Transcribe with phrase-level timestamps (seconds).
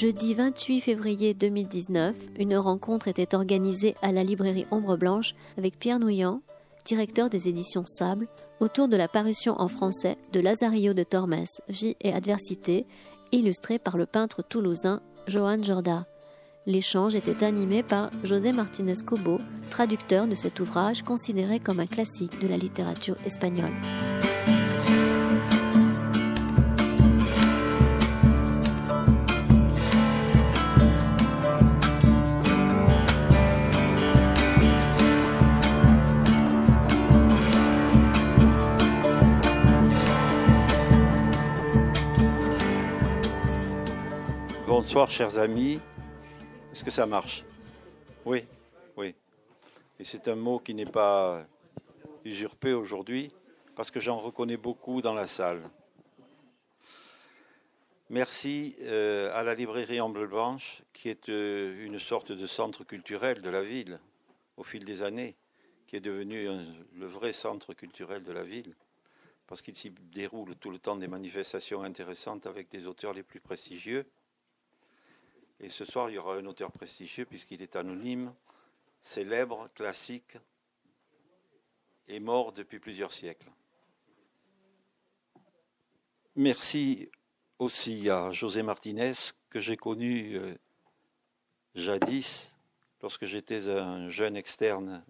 [0.00, 5.98] Jeudi 28 février 2019, une rencontre était organisée à la librairie Ombre Blanche avec Pierre
[5.98, 6.40] Nouillant,
[6.84, 8.28] directeur des éditions Sable,
[8.60, 12.86] autour de la parution en français de Lazarillo de Tormes, Vie et adversité,
[13.32, 16.06] illustré par le peintre toulousain Johan Jorda.
[16.64, 22.38] L'échange était animé par José Martinez Cobo, traducteur de cet ouvrage considéré comme un classique
[22.40, 23.74] de la littérature espagnole.
[44.88, 45.80] Bonsoir chers amis.
[46.72, 47.44] Est-ce que ça marche?
[48.24, 48.46] Oui,
[48.96, 49.14] oui.
[50.00, 51.44] Et c'est un mot qui n'est pas
[52.24, 53.30] usurpé aujourd'hui
[53.76, 55.60] parce que j'en reconnais beaucoup dans la salle.
[58.08, 63.42] Merci euh, à la librairie Amble Blanche qui est euh, une sorte de centre culturel
[63.42, 64.00] de la ville
[64.56, 65.36] au fil des années,
[65.86, 66.48] qui est devenu
[66.94, 68.74] le vrai centre culturel de la ville
[69.48, 73.40] parce qu'il s'y déroule tout le temps des manifestations intéressantes avec des auteurs les plus
[73.40, 74.06] prestigieux.
[75.60, 78.32] Et ce soir, il y aura un auteur prestigieux puisqu'il est anonyme,
[79.02, 80.36] célèbre, classique
[82.06, 83.50] et mort depuis plusieurs siècles.
[86.36, 87.10] Merci
[87.58, 89.12] aussi à José Martinez
[89.50, 90.54] que j'ai connu euh,
[91.74, 92.54] jadis
[93.02, 95.04] lorsque j'étais un jeune externe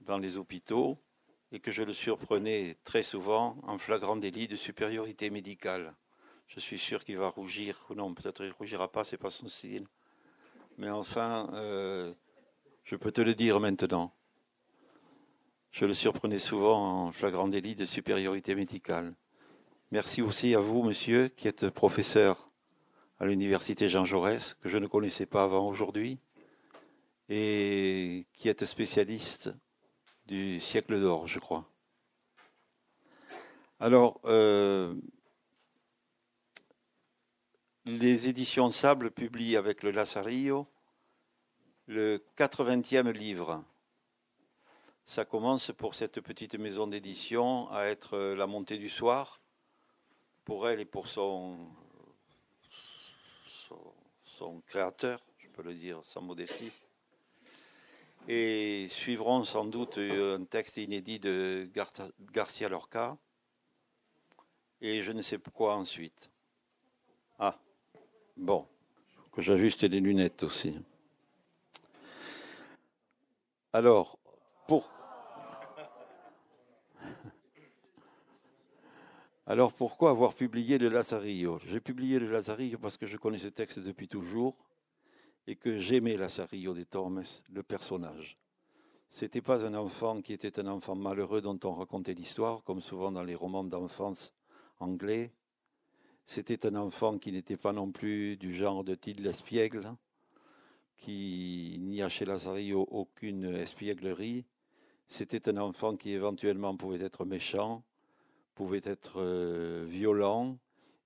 [0.00, 0.98] dans les hôpitaux
[1.52, 5.94] et que je le surprenais très souvent en flagrant délit de supériorité médicale.
[6.48, 9.48] Je suis sûr qu'il va rougir, ou non, peut-être il rougira pas, c'est pas son
[9.48, 9.86] style.
[10.78, 12.12] Mais enfin, euh,
[12.84, 14.12] je peux te le dire maintenant.
[15.72, 19.14] Je le surprenais souvent en flagrant délit de supériorité médicale.
[19.90, 22.50] Merci aussi à vous, monsieur, qui êtes professeur
[23.18, 26.18] à l'université Jean Jaurès, que je ne connaissais pas avant aujourd'hui,
[27.28, 29.50] et qui êtes spécialiste
[30.26, 31.70] du siècle d'or, je crois.
[33.78, 34.94] Alors, euh,
[37.86, 40.66] les éditions Sable publient avec le Lazarillo
[41.86, 43.62] le 80e livre.
[45.06, 49.40] Ça commence pour cette petite maison d'édition à être la montée du soir,
[50.44, 51.58] pour elle et pour son,
[54.66, 56.72] créateur, je peux le dire sans modestie.
[58.26, 61.70] Et suivront sans doute un texte inédit de
[62.32, 63.16] Garcia Lorca,
[64.80, 66.30] et je ne sais pourquoi ensuite.
[67.38, 67.56] Ah.
[68.36, 68.66] Bon,
[69.32, 70.76] que j'ajuste les lunettes aussi.
[73.72, 74.18] Alors.
[79.48, 81.60] Alors pourquoi avoir publié le Lazarillo?
[81.68, 84.56] J'ai publié le Lazarillo parce que je connais ce texte depuis toujours
[85.46, 87.22] et que j'aimais Lazarillo de Tormes,
[87.52, 88.36] le personnage.
[89.08, 93.12] C'était pas un enfant qui était un enfant malheureux dont on racontait l'histoire, comme souvent
[93.12, 94.34] dans les romans d'enfance
[94.80, 95.32] anglais,
[96.26, 99.94] c'était un enfant qui n'était pas non plus du genre de Tille l'espiègle,
[100.98, 104.44] qui n'y a chez Lazarillo aucune espièglerie.
[105.06, 107.84] C'était un enfant qui éventuellement pouvait être méchant,
[108.56, 110.58] pouvait être euh, violent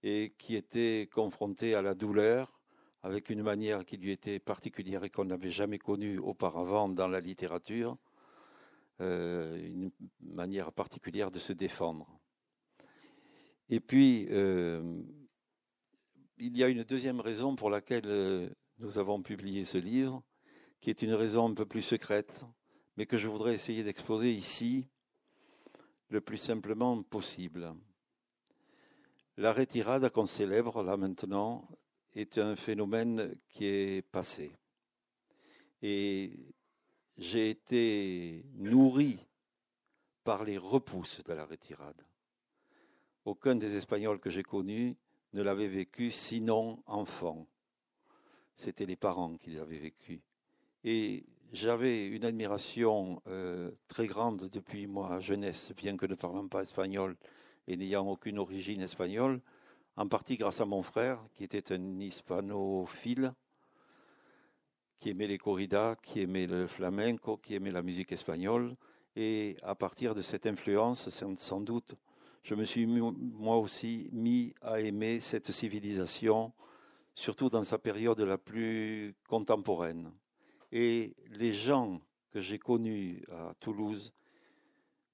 [0.03, 2.59] et qui était confronté à la douleur
[3.03, 7.21] avec une manière qui lui était particulière et qu'on n'avait jamais connue auparavant dans la
[7.21, 7.99] littérature,
[9.01, 12.20] euh, une manière particulière de se défendre.
[13.73, 14.83] Et puis, euh,
[16.39, 20.25] il y a une deuxième raison pour laquelle euh, nous avons publié ce livre,
[20.81, 22.45] qui est une raison un peu plus secrète,
[22.97, 24.89] mais que je voudrais essayer d'exposer ici
[26.09, 27.73] le plus simplement possible.
[29.37, 31.69] La retirade qu'on célèbre là maintenant
[32.17, 34.51] est un phénomène qui est passé.
[35.81, 36.33] Et
[37.17, 39.25] j'ai été nourri
[40.25, 42.05] par les repousses de la retirade.
[43.27, 44.97] Aucun des Espagnols que j'ai connus
[45.35, 47.47] ne l'avait vécu sinon enfant.
[48.57, 50.23] C'était les parents qui l'avaient vécu.
[50.85, 56.63] Et j'avais une admiration euh, très grande depuis ma jeunesse, bien que ne parlant pas
[56.63, 57.17] espagnol
[57.67, 59.41] et n'ayant aucune origine espagnole,
[59.97, 63.35] en partie grâce à mon frère, qui était un hispanophile,
[64.99, 68.77] qui aimait les corridas, qui aimait le flamenco, qui aimait la musique espagnole.
[69.15, 71.97] Et à partir de cette influence, sans doute,
[72.43, 76.53] je me suis moi aussi mis à aimer cette civilisation,
[77.15, 80.11] surtout dans sa période la plus contemporaine.
[80.73, 82.01] Et les gens
[82.31, 84.13] que j'ai connus à Toulouse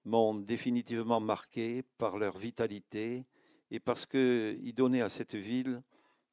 [0.05, 3.25] m'ont définitivement marqué par leur vitalité
[3.71, 5.83] et parce qu'ils donnaient à cette ville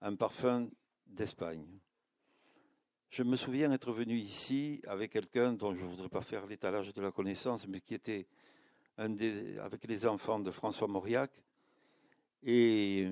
[0.01, 0.69] un parfum
[1.07, 1.65] d'Espagne.
[3.09, 6.93] Je me souviens être venu ici avec quelqu'un dont je ne voudrais pas faire l'étalage
[6.93, 8.27] de la connaissance, mais qui était
[8.97, 11.31] avec les enfants de François Mauriac.
[12.43, 13.09] Et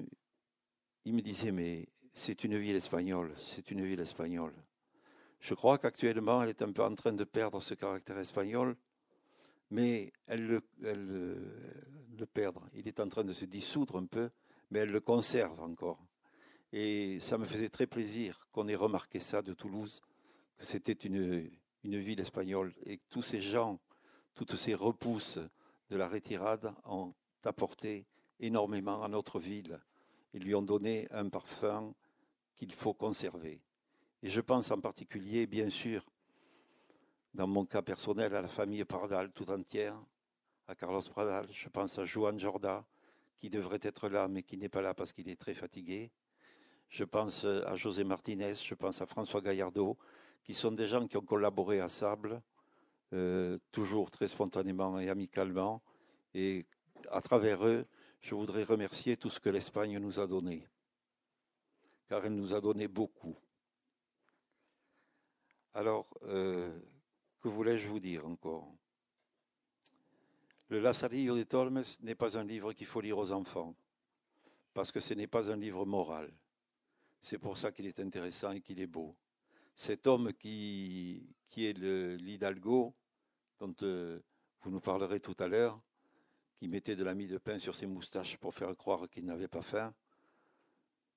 [1.05, 4.53] il me disait, mais c'est une ville espagnole, c'est une ville espagnole.
[5.39, 8.75] Je crois qu'actuellement, elle est un peu en train de perdre ce caractère espagnol,
[9.71, 10.61] mais elle le,
[12.17, 12.67] le perdre.
[12.73, 14.29] Il est en train de se dissoudre un peu,
[14.69, 16.05] mais elle le conserve encore.
[16.73, 20.01] Et ça me faisait très plaisir qu'on ait remarqué ça de Toulouse,
[20.57, 21.49] que c'était une,
[21.83, 23.79] une ville espagnole et que tous ces gens,
[24.35, 25.39] toutes ces repousses
[25.91, 28.07] de la retirade ont apporté
[28.39, 29.77] énormément à notre ville
[30.33, 31.93] et lui ont donné un parfum
[32.55, 33.61] qu'il faut conserver.
[34.23, 36.05] Et je pense en particulier, bien sûr,
[37.33, 40.01] dans mon cas personnel, à la famille Pardal tout entière,
[40.67, 42.85] à Carlos Pradal, je pense à Juan Jorda,
[43.37, 46.09] qui devrait être là, mais qui n'est pas là parce qu'il est très fatigué.
[46.87, 49.97] Je pense à José Martinez, je pense à François Gaillardeau,
[50.45, 52.41] qui sont des gens qui ont collaboré à Sable,
[53.13, 55.81] euh, toujours très spontanément et amicalement.
[56.33, 56.65] Et
[57.09, 57.85] à travers eux,
[58.21, 60.67] je voudrais remercier tout ce que l'Espagne nous a donné,
[62.07, 63.35] car elle nous a donné beaucoup.
[65.73, 66.79] Alors, euh,
[67.41, 68.71] que voulais-je vous dire encore?
[70.69, 73.75] Le Lazarillo de Tormes n'est pas un livre qu'il faut lire aux enfants,
[74.73, 76.31] parce que ce n'est pas un livre moral.
[77.21, 79.15] C'est pour ça qu'il est intéressant et qu'il est beau.
[79.75, 82.93] Cet homme qui, qui est l'Hidalgo,
[83.61, 84.19] dont euh,
[84.61, 85.79] vous nous parlerez tout à l'heure,
[86.57, 89.47] qui mettait de la mie de pain sur ses moustaches pour faire croire qu'il n'avait
[89.47, 89.93] pas faim,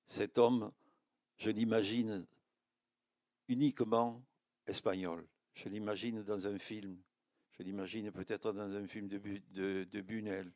[0.05, 0.71] cet homme,
[1.37, 2.25] je l'imagine
[3.47, 4.23] uniquement
[4.67, 5.27] espagnol.
[5.55, 7.01] Je l'imagine dans un film.
[7.57, 9.19] Je l'imagine peut-être dans un film de,
[9.51, 10.51] de, de Bunel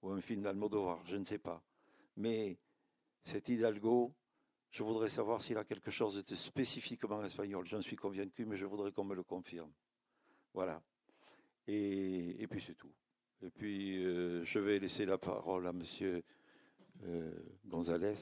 [0.00, 1.62] ou un film d'Almodovar, je ne sais pas.
[2.16, 2.58] Mais
[3.22, 4.14] cet Hidalgo,
[4.70, 7.66] je voudrais savoir s'il a quelque chose de spécifiquement espagnol.
[7.66, 9.72] J'en suis convaincu, mais je voudrais qu'on me le confirme.
[10.54, 10.82] Voilà.
[11.66, 12.92] Et, puis c'est tout.
[13.42, 15.82] Et puis, euh, je vais laisser la parole à M.
[17.04, 17.32] Euh,
[17.64, 18.14] González.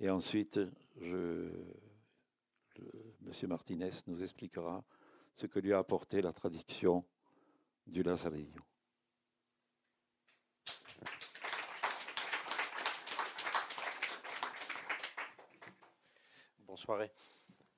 [0.00, 0.60] Et ensuite,
[1.00, 1.50] je,
[2.78, 3.48] M.
[3.48, 4.84] Martinez nous expliquera
[5.34, 7.04] ce que lui a apporté la traduction
[7.86, 8.62] du Lazarillo.
[16.66, 17.02] Bonsoir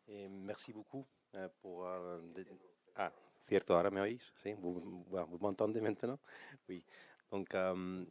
[0.08, 1.86] et merci beaucoup euh, pour.
[2.96, 3.12] Ah,
[4.60, 6.18] Vous, m'entendez maintenant
[6.68, 6.84] Oui.
[7.30, 8.04] Donc, euh,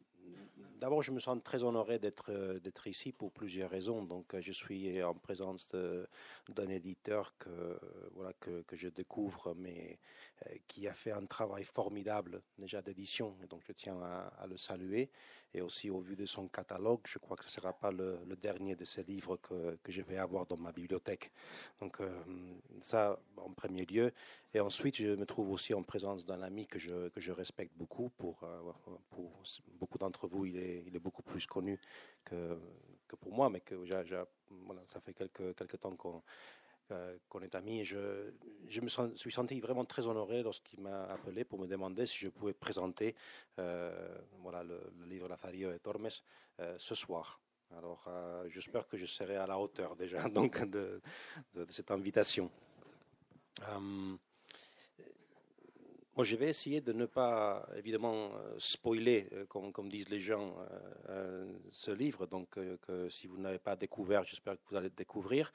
[0.79, 4.03] D'abord, je me sens très honoré d'être ici pour plusieurs raisons.
[4.03, 5.75] Donc, je suis en présence
[6.47, 7.77] d'un éditeur que
[8.13, 9.99] voilà que, je découvre, mais
[10.47, 13.35] euh, qui a fait un travail formidable déjà d'édition.
[13.49, 15.09] Donc, je tiens à, le saluer.
[15.53, 18.19] Et aussi, au vu de son catalogue, je crois que ce ne sera pas le,
[18.41, 21.31] dernier de ces livres que, que, je vais avoir dans ma bibliothèque.
[21.79, 22.09] Donc, euh,
[22.81, 24.13] ça en premier lieu.
[24.53, 27.75] Et ensuite, je me trouve aussi en présence d'un ami que je que je respecte
[27.75, 28.09] beaucoup.
[28.17, 28.71] Pour euh,
[29.79, 31.79] beaucoup d'entre vous, il est il est beaucoup plus connu
[32.23, 32.59] que,
[33.07, 33.75] que pour moi, mais que
[34.87, 36.23] ça fait quelques, quelques temps qu'on
[37.27, 37.85] qu'on est amis.
[37.85, 37.97] Je,
[38.81, 42.53] me suis senti vraiment très honoré lorsqu'il m'a appelé pour me demander si je pouvais
[42.53, 43.15] présenter
[43.59, 46.09] euh, voilà, le, livre La Faria et Tormes
[46.59, 47.39] euh, ce soir.
[47.77, 51.01] Alors, euh, j'espère que je serai à la hauteur déjà donc de,
[51.69, 52.49] cette invitation
[56.23, 60.55] je vais essayer de ne pas, évidemment, euh, spoiler, euh, comme, disent les gens,
[61.09, 62.25] euh, ce livre.
[62.25, 65.51] Donc, que si vous n'avez pas découvert, j'espère que vous allez le découvrir.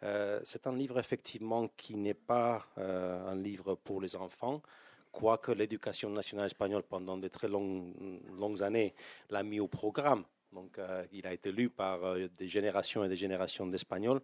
[0.00, 4.62] C'est un livre, effectivement, qui n'est pas un livre pour les enfants,
[5.10, 8.94] quoique l'éducation nationale espagnole, pendant de très longues, années,
[9.30, 10.24] l'a mis au programme.
[10.52, 10.78] Donc,
[11.12, 14.20] il a été lu par des générations et des générations d'Espagnols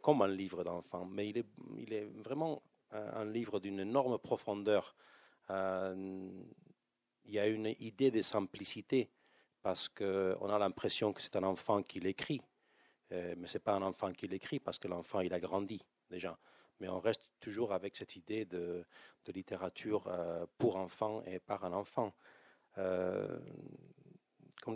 [0.00, 1.04] comme un livre d'enfant.
[1.04, 1.46] Mais il est,
[1.78, 2.62] il est vraiment
[2.92, 4.94] un livre d'une énorme profondeur.
[5.50, 6.30] Euh,
[7.24, 9.10] il y a une idée de simplicité
[9.62, 12.40] parce qu'on a l'impression que c'est un enfant qui l'écrit,
[13.12, 15.82] euh, mais ce n'est pas un enfant qui l'écrit parce que l'enfant il a grandi
[16.10, 16.38] déjà.
[16.80, 18.84] Mais on reste toujours avec cette idée de,
[19.28, 22.12] littérature euh, pour enfants et par un enfant.
[22.74, 23.40] comme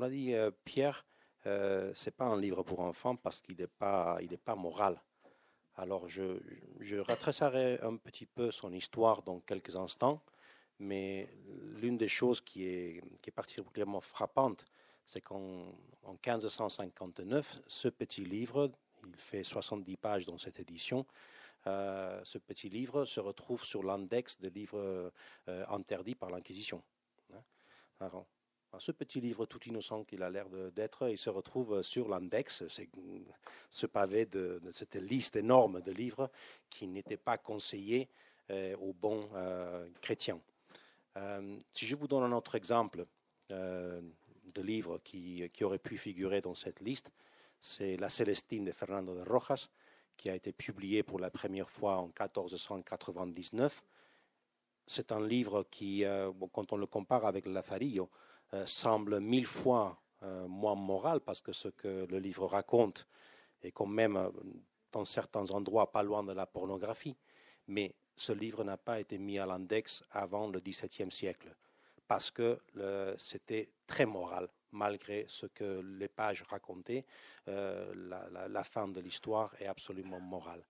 [0.01, 0.33] l'a dit
[0.65, 1.05] Pierre,
[1.47, 5.01] euh, c'est pas un livre pour enfants parce qu'il n'est pas, pas moral.
[5.77, 6.39] Alors, je,
[6.81, 6.97] je
[7.83, 10.23] un petit peu son histoire dans quelques instants,
[10.79, 11.31] mais
[11.81, 14.67] l'une des choses qui est, qui est particulièrement frappante,
[15.11, 15.75] c'est qu'en
[16.25, 18.71] 1559, ce petit livre,
[19.05, 21.05] il fait 70 pages dans cette édition,
[21.67, 25.13] euh, ce petit livre se retrouve sur l'index des livres
[25.49, 26.83] euh, interdits par l'Inquisition.
[28.01, 28.25] Hein.
[28.79, 32.63] ce petit livre tout innocent qu'il a l'air d'être, il se retrouve sur l'index,
[33.69, 36.31] ce pavé de, cette liste énorme de livres
[36.71, 38.09] qui n'étaient pas conseillés
[38.51, 39.29] euh, aux bons
[40.01, 40.41] chrétiens.
[41.73, 43.05] Si je vous donne un autre exemple
[44.55, 47.11] de livres qui, qui aurait pu figurer dans cette liste,
[47.61, 49.69] c'est La Célestine de Fernando de Rojas,
[50.17, 53.83] qui a été publié pour la première fois en 1499.
[54.87, 56.05] C'est un livre qui,
[56.53, 58.11] quand on le compare avec Lazarillo,
[58.53, 63.07] euh, semble mille fois euh, moins moral parce que ce que le livre raconte
[63.63, 64.29] est quand même, euh,
[64.91, 67.17] dans certains endroits, pas loin de la pornographie.
[67.69, 71.55] Mais ce livre n'a pas été mis à l'index avant le XVIIe siècle
[72.11, 72.59] parce que
[73.19, 77.05] c'était très moral, malgré ce que les pages racontaient.
[77.47, 80.65] la, fin de l'histoire est absolument morale.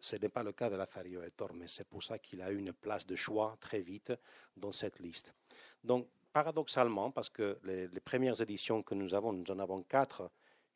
[0.00, 0.88] Ce n'est pas le cas de la
[1.26, 4.14] et Tormes, c'est pour ça qu'il a eu une place de choix très vite
[4.56, 5.34] dans cette liste.
[5.84, 10.30] Donc, paradoxalement, parce que les, premières éditions que nous avons, nous en avons quatre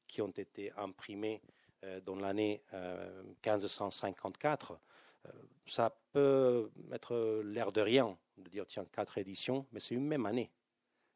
[0.07, 1.41] qui ont été imprimées
[1.85, 4.77] euh, dans l'année 1554, euh,
[5.25, 5.31] euh,
[5.67, 10.27] ça peut mettre l'air de rien de dire tiens, quatre éditions, mais c'est une même
[10.27, 10.51] année.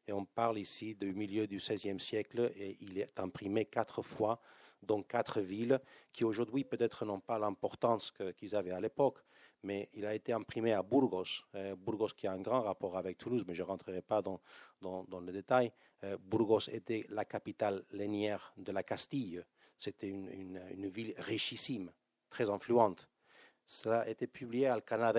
[0.07, 4.39] Et on parle ici du milieu du XVIe siècle et il est imprimé quatre fois
[4.81, 5.79] dans quatre villes
[6.13, 9.19] qui aujourd'hui peut-être n'ont pas l'importance qu'ils avaient à l'époque,
[9.63, 13.17] mais il a été imprimé à Burgos, euh, Burgos qui a un grand rapport avec
[13.17, 14.39] Toulouse, mais je ne rentrerai pas dans,
[14.81, 15.71] dans, le détail.
[16.03, 19.43] Euh, Burgos était la capitale lainière de la Castille.
[19.79, 21.91] C'était une, une, ville richissime,
[22.29, 23.09] très influente.
[23.65, 25.11] Cela a été publié à Alcalá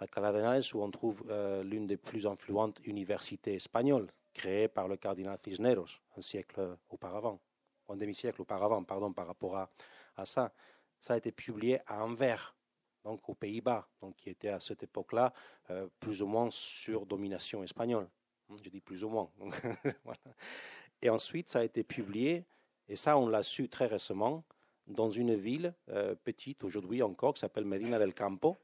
[0.00, 4.96] de Henares où on trouve euh, l'une des plus influentes universités espagnoles, créée par le
[4.96, 7.40] cardinal Cisneros un siècle auparavant,
[7.88, 9.70] un demi-siècle auparavant, pardon, par rapport à,
[10.16, 10.52] à ça.
[10.98, 12.56] Ça a été publié à Anvers,
[13.04, 15.32] donc aux Pays-Bas, donc qui était à cette époque-là
[15.70, 18.08] euh, plus ou moins sur domination espagnole.
[18.50, 19.30] Hein, je dis plus ou moins.
[21.02, 22.44] Et ensuite, ça a été publié,
[22.88, 24.44] et ça, on l'a su très récemment,
[24.86, 28.56] dans une ville euh, petite aujourd'hui encore qui s'appelle Medina del Campo.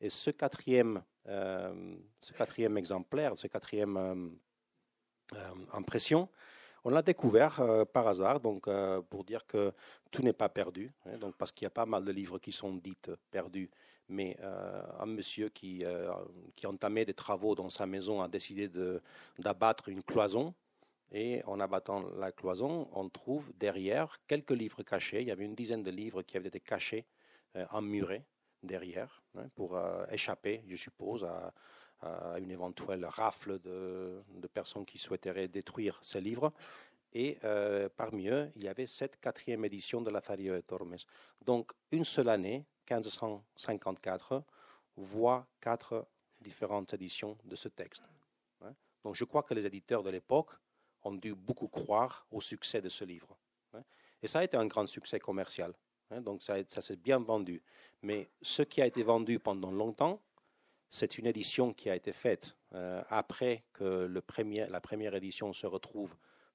[0.00, 4.36] Et ce quatrième, euh, ce quatrième exemplaire, ce quatrième
[5.72, 6.28] impression,
[6.84, 7.60] on l'a découvert
[7.92, 8.68] par hasard, donc
[9.10, 9.72] pour dire que
[10.12, 12.52] tout n'est pas perdu, hein, donc parce qu'il y a pas mal de livres qui
[12.52, 12.96] sont dits
[13.32, 13.70] perdus,
[14.08, 16.12] mais euh, un monsieur qui, euh,
[16.54, 18.70] qui entamait des travaux dans sa maison a décidé
[19.38, 20.54] d'abattre une cloison,
[21.12, 25.20] et en abattant la cloison, on trouve derrière quelques livres cachés.
[25.20, 27.06] Il y avait une dizaine de livres qui avaient été cachés,
[27.54, 28.24] euh, emmurés
[28.66, 29.78] derrière, hein, pour
[30.10, 31.52] échapper, je suppose, à,
[32.38, 36.52] une éventuelle rafle de, personnes qui souhaiteraient détruire ces livres.
[37.12, 40.96] Et euh, parmi eux, il y avait cette quatrième édition de la Fario de Tormes.
[41.44, 44.42] Donc, une seule année, 1554,
[44.96, 46.06] voit quatre
[46.40, 48.02] différentes éditions de ce texte.
[48.62, 48.74] Hein.
[49.02, 50.50] Donc, je crois que les éditeurs de l'époque
[51.02, 53.36] ont dû beaucoup croire au succès de ce livre.
[53.72, 53.82] Hein.
[54.22, 55.72] Et ça a été un grand succès commercial.
[56.10, 56.20] Hein.
[56.20, 57.62] Donc, ça, s'est bien vendu.
[58.02, 60.20] Mais ce qui a été vendu pendant longtemps,
[60.90, 65.52] c'est une édition qui a été faite euh, après que le premier, la première édition
[65.52, 66.14] se retrouve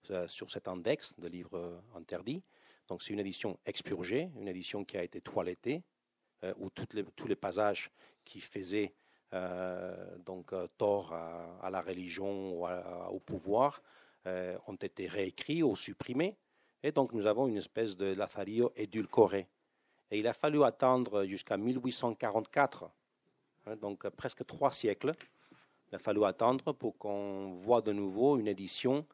[0.09, 2.41] euh, sur cet index de livres interdits.
[2.87, 5.83] Donc c'est une édition expurgée, une édition qui a été toilettée,
[6.43, 7.91] euh, où toutes les, tous les passages
[8.23, 8.93] qui faisaient
[10.25, 13.81] donc tort à, la religion ou au pouvoir
[14.25, 16.35] ont été réécrits ou supprimés.
[16.83, 19.47] Et donc nous avons une espèce de Lazarillo édulcoré.
[20.09, 22.89] Et il a fallu attendre jusqu'à 1844,
[23.65, 25.13] hein, donc presque trois siècles,
[25.91, 29.05] il a fallu attendre pour qu'on voit de nouveau une édition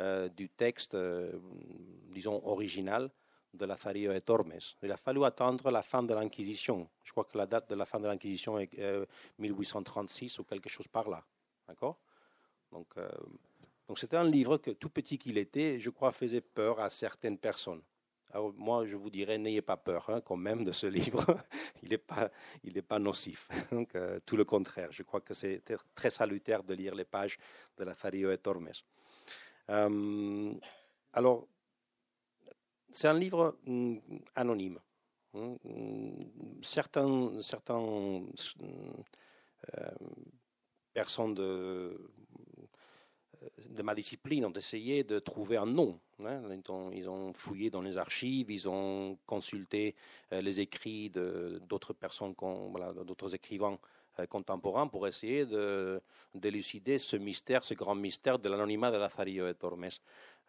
[0.00, 1.32] euh, du texte, euh,
[2.10, 3.08] disons, original
[3.52, 4.58] de la Fario et Tormes.
[4.82, 6.88] Il a fallu attendre la fin de l'Inquisition.
[7.04, 8.76] Je crois que la date de la fin de l'Inquisition est
[9.38, 11.22] 1836 euh, ou quelque chose par là.
[11.68, 11.98] D'accord?
[12.72, 12.96] Donc,
[13.88, 17.38] donc c'était un livre que, tout petit qu'il était, je crois, faisait peur à certaines
[17.38, 17.82] personnes.
[18.30, 21.38] Alors moi, je vous dirais, n'ayez pas peur hein, quand même de ce livre.
[21.82, 22.30] il n'est pas,
[22.88, 23.48] pas nocif.
[23.70, 24.90] Donc, tout le contraire.
[24.90, 25.62] Je crois que c'est
[25.94, 27.38] très salutaire de lire les pages
[27.78, 28.70] de la Fario et Tormes.
[29.70, 30.52] Euh,
[31.12, 31.46] alors,
[32.90, 33.98] c'est un livre mm,
[34.34, 34.78] anonyme.
[35.34, 35.56] Hein.
[36.62, 38.24] Certains, certains
[39.78, 39.90] euh,
[40.92, 42.10] personnes de,
[43.68, 45.98] de ma discipline ont essayé de trouver un nom.
[46.24, 46.40] Hein.
[46.92, 49.94] Ils, ont, fouillé dans les archives, ils ont consulté
[50.32, 52.34] euh, les écrits d'autres personnes,
[53.04, 53.78] d'autres écrivains
[54.20, 56.00] euh, contemporains pour essayer de
[56.34, 59.88] d'élucider ce mystère, ce grand mystère de l'anonymat de Lazarillo de Tormes.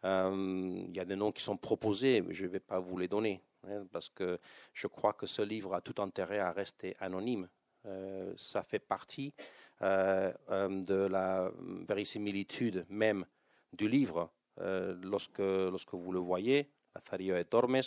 [0.04, 2.98] Euh, il y a des noms qui sont proposés, mais je ne vais pas vous
[2.98, 4.40] les donner, hein, parce que
[4.74, 7.48] je crois que ce livre a tout intérêt à rester anonyme.
[7.88, 9.34] Euh, ça fait partie
[9.82, 11.52] de la
[11.88, 13.26] verisimilitude même
[13.74, 14.32] du livre.
[14.58, 17.82] lorsque, lorsque vous le voyez, Lazarillo de Tormes,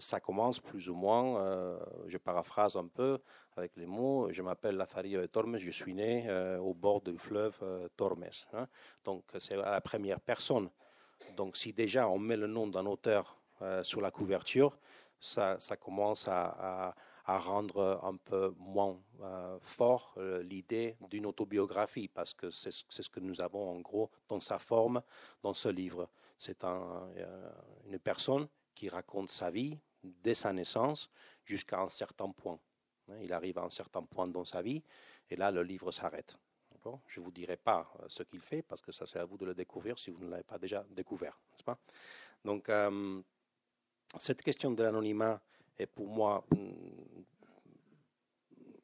[0.00, 3.20] ça commence plus ou moins, je paraphrase un peu
[3.56, 6.28] avec les mots, je m'appelle Lazarillo de Tormes, je suis né
[6.60, 7.56] au bord du fleuve
[7.96, 8.26] Tormes.
[8.52, 8.66] Hein.
[9.04, 10.68] Donc c'est la première personne.
[11.36, 13.40] Donc si déjà on met le nom d'un auteur
[13.82, 14.76] sur la couverture,
[15.20, 22.50] ça, commence à rendre un peu moins euh, fort euh, l'idée d'une autobiographie, parce que
[22.50, 25.02] c'est ce que nous avons en gros dans sa forme
[25.42, 26.08] dans ce livre.
[26.36, 27.50] C'est un, euh,
[27.86, 31.08] une personne qui raconte sa vie dès sa naissance
[31.44, 32.58] jusqu'à un certain point.
[33.08, 34.82] Hein, il arrive à un certain point dans sa vie,
[35.30, 36.36] et là le livre s'arrête.
[37.06, 39.46] Je ne vous dirai pas ce qu'il fait, parce que ça c'est à vous de
[39.46, 41.78] le découvrir si vous ne l'avez pas déjà découvert, pas?
[42.44, 42.70] Donc,
[44.18, 45.40] cette question de l'anonymat
[45.78, 46.94] est pour moi mm,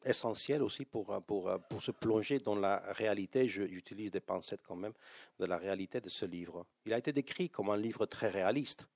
[0.05, 4.95] essentiel aussi pour, pour, pour se plonger dans la réalité, j'utilise des pincettes quand même,
[5.39, 6.67] de la réalité de ce livre.
[6.87, 8.87] Il a été décrit comme un livre très réaliste.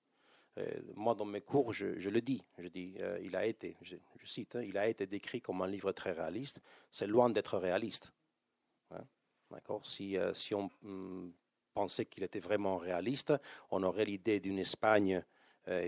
[0.59, 3.97] Euh, moi, dans mes cours, je, le dis, je dis, euh, il a été, je,
[4.25, 6.61] cite, hein, il a été décrit comme un livre très réaliste.
[6.91, 8.13] C'est loin d'être réaliste.
[8.93, 9.05] Hein,
[9.51, 9.85] d'accord?
[9.85, 11.33] Si, euh, si on mm,
[11.75, 13.33] pensait qu'il était vraiment réaliste,
[13.71, 15.25] on aurait l'idée d'une Espagne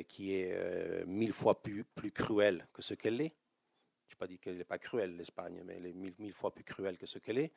[0.09, 3.35] qui est mille fois plus, plus cruelle que ce qu'elle est.
[4.09, 6.65] Je n'ai pas dit qu'elle n'est pas cruelle, l'Espagne, mais elle est mille, fois plus
[6.65, 7.53] cruelle que ce qu'elle est.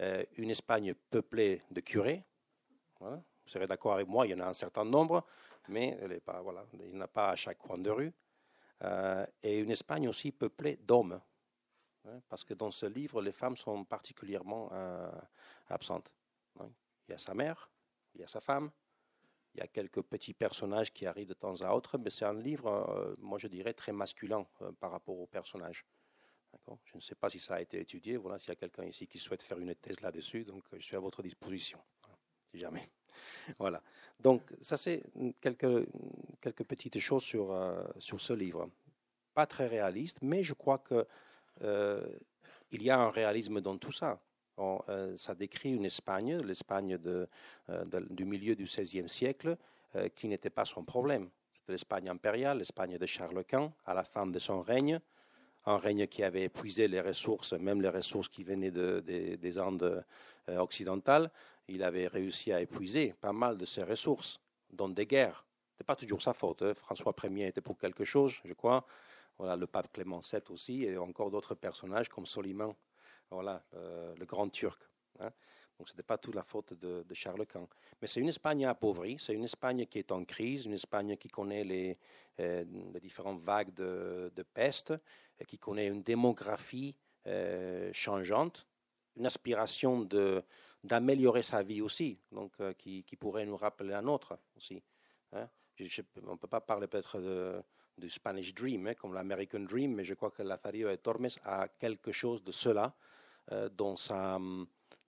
[0.00, 2.24] Euh, une Espagne peuplée de curés.
[3.00, 5.24] Vous serez d'accord avec moi, il y en a un certain nombre,
[5.68, 8.12] mais elle est pas, voilà, il n'y en a pas à chaque coin de rue.
[8.82, 11.20] Euh, et une Espagne aussi peuplée d'hommes.
[12.28, 15.10] parce que dans ce livre, les femmes sont particulièrement euh,
[15.68, 16.10] absentes.
[16.60, 17.70] Il y a sa mère,
[18.14, 18.70] il y a sa femme,
[19.54, 22.34] il y a quelques petits personnages qui arrivent de temps à autre, mais c'est un
[22.34, 25.84] livre, euh, moi je dirais, très masculin euh, par rapport aux personnages.
[26.84, 28.18] Je ne sais pas si ça a été étudié.
[28.18, 30.84] Voilà, s'il y a quelqu'un ici qui souhaite faire une thèse là-dessus, donc euh, je
[30.84, 32.14] suis à votre disposition, hein,
[32.50, 32.88] si jamais.
[33.58, 33.82] Voilà.
[34.20, 35.02] Donc, ça, c'est
[35.40, 35.86] quelques,
[36.40, 37.54] quelques petites choses sur,
[37.98, 38.70] sur ce livre.
[39.34, 41.06] Pas très réaliste, mais je crois que
[42.70, 44.18] il y a un réalisme dans tout ça.
[44.58, 47.26] Euh, ça décrit une Espagne, l'Espagne euh,
[48.10, 49.56] du milieu du XVIe siècle,
[49.96, 51.30] euh, qui n'était pas son problème.
[51.54, 55.00] C'était l'Espagne impériale, l'Espagne de Charles Quint, à la fin de son règne,
[55.64, 60.04] un règne qui avait épuisé les ressources, même les ressources qui venaient des Andes
[60.48, 61.30] occidentales.
[61.68, 64.40] Il avait réussi à épuiser pas mal de ses ressources,
[64.72, 65.44] dont des guerres.
[65.74, 66.62] Ce n'est pas toujours sa faute.
[66.62, 66.74] Hein.
[66.74, 68.84] François Ier était pour quelque chose, je crois.
[69.38, 72.74] Voilà, le pape Clément VII aussi, et encore d'autres personnages comme Soliman
[73.32, 74.80] voilà, euh, le grand turc.
[75.18, 75.30] Hein.
[75.78, 77.66] Donc ce n'était pas toute la faute de, Charles Quint.
[78.00, 81.28] Mais c'est une Espagne appauvrie, c'est une Espagne qui est en crise, une Espagne qui
[81.28, 81.98] connaît les,
[82.40, 82.64] euh,
[83.00, 84.92] différentes vagues de, peste,
[85.40, 86.94] et qui connaît une démographie
[87.26, 88.66] euh, changeante,
[89.16, 90.06] une aspiration
[90.84, 94.82] d'améliorer sa vie aussi, donc qui, pourrait nous rappeler la nôtre aussi.
[95.32, 95.48] Hein.
[96.26, 97.64] on ne peut pas parler peut-être
[97.98, 101.68] du Spanish Dream, hein, comme l'American Dream, mais je crois que Lazarillo de Tormes a
[101.68, 102.94] quelque chose de cela
[103.50, 104.38] dans, sa,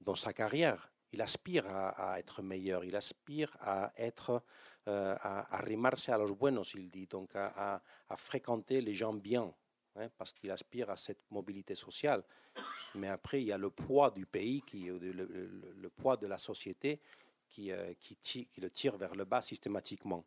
[0.00, 0.90] dans sa carrière.
[1.12, 4.42] Il aspire à, être meilleur, il aspire à être
[4.86, 9.50] euh, à arrimarse a los buenos, il dit, donc à, à, fréquenter les gens bien,
[9.96, 12.22] hein, parce qu'il aspire à cette mobilité sociale.
[12.94, 17.00] Mais après, il y a le poids du pays, qui, le, poids de la société
[17.48, 20.22] qui, euh, qui, le tire vers le bas systématiquement.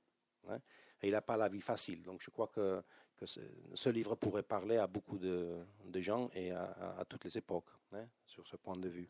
[0.50, 0.60] Hein.
[1.02, 2.04] Et il n'a pas la vie facile.
[2.04, 2.82] Donc je crois que,
[3.24, 8.48] ce, livre pourrait parler à beaucoup de, gens et à, toutes les époques hein, sur
[8.48, 9.10] ce point de vue.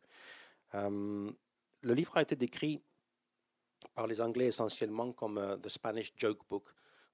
[0.76, 1.32] Euh,
[1.82, 2.82] le livre a été décrit
[3.94, 6.70] par les Anglais essentiellement comme uh, The Spanish Joke Book,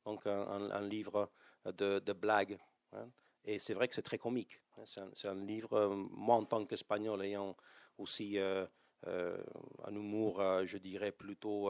[0.06, 1.30] donc un, livre
[1.66, 2.58] de, de blagues.
[2.94, 3.08] Hein.
[3.46, 4.62] Et c'est vrai que c'est très comique.
[4.78, 4.84] Hein.
[5.14, 7.56] C'est un, livre, euh, moi en tant qu'Espagnol ayant
[7.98, 8.66] aussi euh,
[9.08, 9.38] euh
[9.86, 11.70] un humour, euh, je dirais, plutôt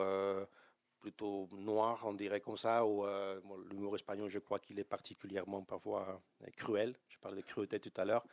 [1.03, 5.61] plutôt noir, on dirait comme ça, ou euh, l'humour espagnol, je crois qu'il est particulièrement
[5.61, 6.95] parfois euh, cruel.
[7.09, 8.25] Je parlais de cruauté tout à l'heure.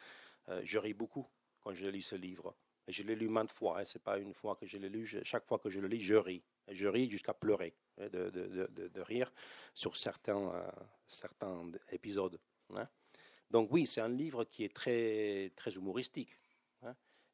[0.49, 1.27] Euh, je ris beaucoup
[1.61, 2.55] quand je lis ce livre.
[2.87, 3.85] Et je l'ai lu maintes fois, hein.
[3.85, 6.15] c'est pas une fois que je l'ai lu, chaque fois que je le lis, je
[6.15, 6.45] ris.
[6.69, 9.33] Et je ris jusqu'à pleurer, hein, de, rire
[9.75, 10.71] sur certains,
[11.91, 12.39] épisodes.
[12.77, 12.89] Hein.
[13.51, 16.39] Donc oui, c'est un livre qui est très, très humoristique,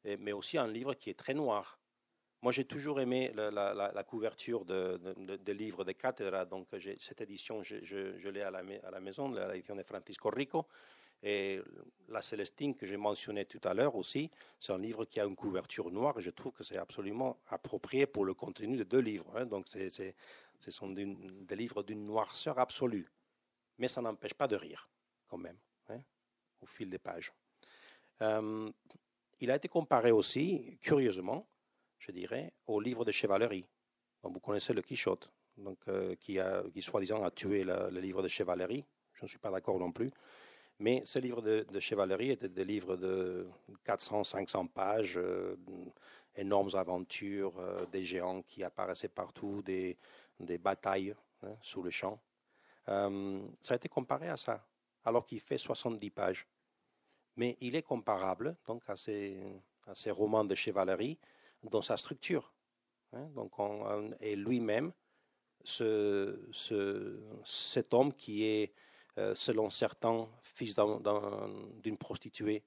[0.03, 1.79] mais aussi un livre qui est très noir.
[2.41, 6.45] Moi, j'ai toujours aimé la, couverture de, livres de Cátedra.
[6.45, 6.67] Donc,
[6.99, 10.67] cette édition, je, l'ai à la, maison, l'édition de Francisco Rico.
[11.23, 11.59] Et
[12.09, 15.35] la Célestine que j'ai mentionnée tout à l'heure aussi, c'est un livre qui a une
[15.35, 19.35] couverture noire je trouve que c'est absolument approprié pour le contenu de deux livres.
[19.35, 19.47] Hein.
[19.47, 23.09] Donc, ce sont des livres d'une noirceur absolue.
[23.79, 24.89] Mais ça n'empêche pas de rire,
[25.27, 25.57] quand même,
[25.89, 26.01] hein,
[26.61, 27.33] au fil des pages.
[28.21, 28.71] Euh,
[29.39, 31.47] il a été comparé aussi, curieusement,
[31.99, 33.65] je dirais, au livre de chevalerie.
[34.23, 35.79] vous connaissez le Quichotte, donc,
[36.19, 38.85] qui, a, qui soi-disant a tué le livre de chevalerie.
[39.13, 40.11] Je ne suis pas d'accord non plus.
[40.79, 43.47] Mais ce livre de, chevalerie était des livres de
[43.85, 45.55] 400-500 pages, euh,
[46.35, 49.97] énormes aventures, euh, des géants qui apparaissaient partout, des,
[50.39, 52.19] des batailles hein, sous le champ.
[52.89, 54.63] Euh, ça a été comparé à ça,
[55.03, 56.47] alors qu'il fait 70 pages.
[57.37, 59.35] Mais il est comparable donc à ces,
[59.87, 61.17] à ces romans de chevalerie
[61.63, 62.53] dans sa structure.
[63.13, 63.29] Hein.
[63.35, 63.53] donc
[64.19, 64.91] et lui-même,
[65.63, 68.73] ce, ce, cet homme qui est
[69.17, 70.75] euh, selon certains, fils
[71.81, 72.63] d'une prostituée,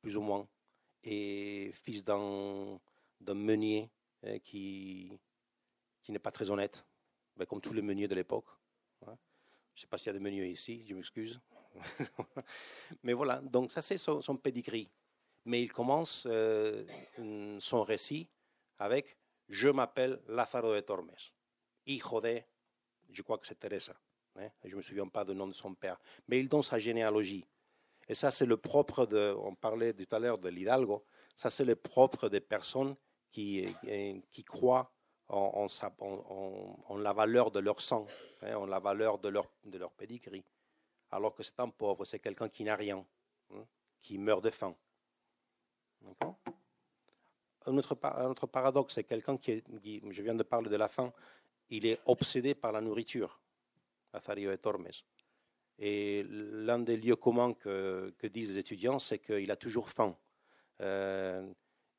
[0.00, 0.48] plus ou moins,
[1.04, 2.80] et fils d'un
[3.28, 3.88] meunier
[4.24, 5.20] euh, qui,
[6.02, 6.84] qui n'est pas très honnête,
[7.36, 8.48] ben, comme tous les meuniers de l'époque.
[9.06, 9.16] Hein.
[9.74, 11.40] Je ne sais pas s'il y a des meuniers ici, je m'excuse.
[13.04, 14.90] Mais voilà, donc ça c'est son, son pedigree.
[15.44, 16.84] Mais il commence euh,
[17.60, 18.28] son récit
[18.78, 19.16] avec
[19.48, 21.14] Je m'appelle Lázaro de Tormes,
[21.86, 22.42] hijo de,
[23.10, 23.94] je crois que c'est Teresa.
[24.36, 26.78] Hein, je ne me souviens pas du nom de son père, mais il donne sa
[26.78, 27.44] généalogie.
[28.08, 31.04] Et ça, c'est le propre de, on parlait tout à l'heure de l'Hidalgo,
[31.36, 32.94] ça, c'est le propre des personnes
[33.30, 33.66] qui,
[34.30, 34.92] qui croient
[35.28, 35.66] en,
[35.98, 38.06] en, la valeur de leur sang,
[38.42, 40.44] hein, en la valeur de leur, de leur pedigree.
[41.10, 43.04] Alors que c'est un pauvre, c'est quelqu'un qui n'a rien,
[43.54, 43.66] hein,
[44.00, 44.76] qui meurt de faim.
[47.64, 51.12] Un autre, paradoxe, c'est quelqu'un qui, qui, je viens de parler de la faim,
[51.70, 53.40] il est obsédé par la nourriture.
[54.12, 54.88] Azario de Tormes.
[55.78, 60.16] Et l'un des lieux communs que, disent les étudiants, c'est qu'il a toujours faim.
[60.80, 61.48] Euh,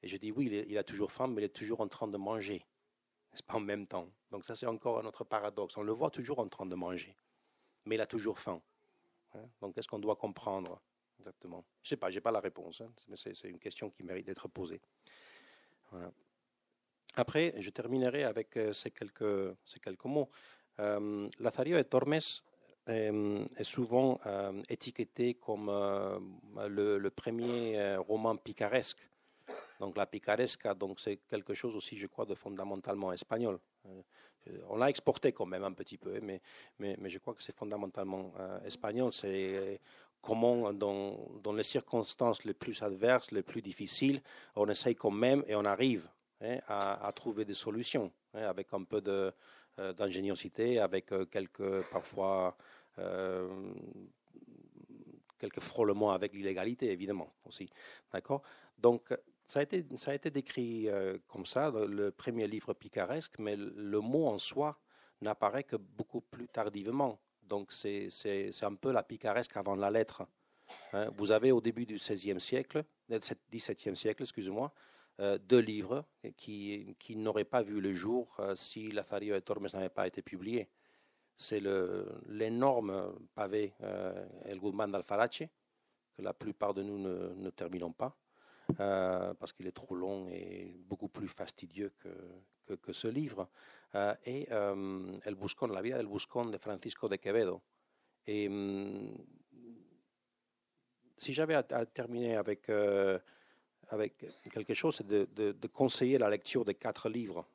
[0.01, 2.17] et je dis oui, il, a toujours faim, mais il est toujours en train de
[2.17, 2.65] manger.
[3.33, 4.07] C'est pas en même temps?
[4.31, 5.75] Donc ça, c'est encore un autre paradoxe.
[5.77, 7.15] On le voit toujours en train de manger,
[7.85, 8.61] mais il a toujours faim.
[9.33, 9.45] Hein?
[9.61, 10.79] Donc qu'est-ce qu'on doit comprendre?
[11.19, 14.25] Exactement Je sais pas, j'ai pas la réponse, hein, mais c'est une question qui mérite
[14.25, 14.81] d'être posée.
[17.15, 20.29] Après, je terminerai avec euh, ces quelques, ces quelques mots.
[20.79, 22.19] Euh, Lazario de Tormes
[22.89, 29.07] euh, est souvent euh, étiqueté comme le, premier roman picaresque.
[29.79, 33.59] Donc la picaresca, c'est quelque chose aussi, je crois, de fondamentalement espagnol.
[34.69, 36.41] on l'a exporté quand même un petit peu, mais,
[36.79, 38.33] mais je crois que c'est fondamentalement
[38.65, 39.11] espagnol.
[39.13, 39.79] C'est
[40.23, 44.21] comment, dans, les circonstances les plus adverses, les plus difficiles,
[44.55, 46.07] on essaye quand même et on arrive
[46.41, 52.55] hein, à, trouver des solutions hein, avec un peu euh, d'ingéniosité, avec euh, quelques parfois
[52.99, 53.73] euh,
[55.37, 57.69] quelques frôlements avec l'illégalité, évidemment, aussi.
[58.13, 58.43] D'accord?
[58.77, 59.13] Donc,
[59.45, 60.87] ça a été, ça a été décrit
[61.27, 64.79] comme ça, le premier livre picaresque, mais le, mot en soi
[65.19, 67.19] n'apparaît que beaucoup plus tardivement.
[67.47, 68.09] Donc, c'est
[68.61, 70.25] un peu la picaresque avant la lettre.
[70.93, 71.09] Hein.
[71.17, 74.73] Vous avez au début du XVIe siècle, XVIIe siècle, excusez-moi,
[75.19, 76.05] euh, deux livres
[76.37, 80.23] qui, qui n'auraient pas vu le jour euh, si Lazario et Tormes n'avaient pas été
[80.23, 80.69] publiés.
[81.35, 81.61] C'est
[82.27, 85.43] l'énorme pavé euh, El Guzmán d'Alfarache,
[86.13, 88.15] que la plupart de nous ne, ne terminons pas,
[88.77, 93.49] parce qu'il est trop long et beaucoup plus fastidieux que, que, ce livre.
[94.25, 97.61] Et El Buscón, La vida del Buscón de Francisco de Quevedo.
[101.17, 102.69] Si j'avais à, terminer avec
[103.93, 107.45] avec quelque chose, c'est de, conseiller la lecture de quatre livres.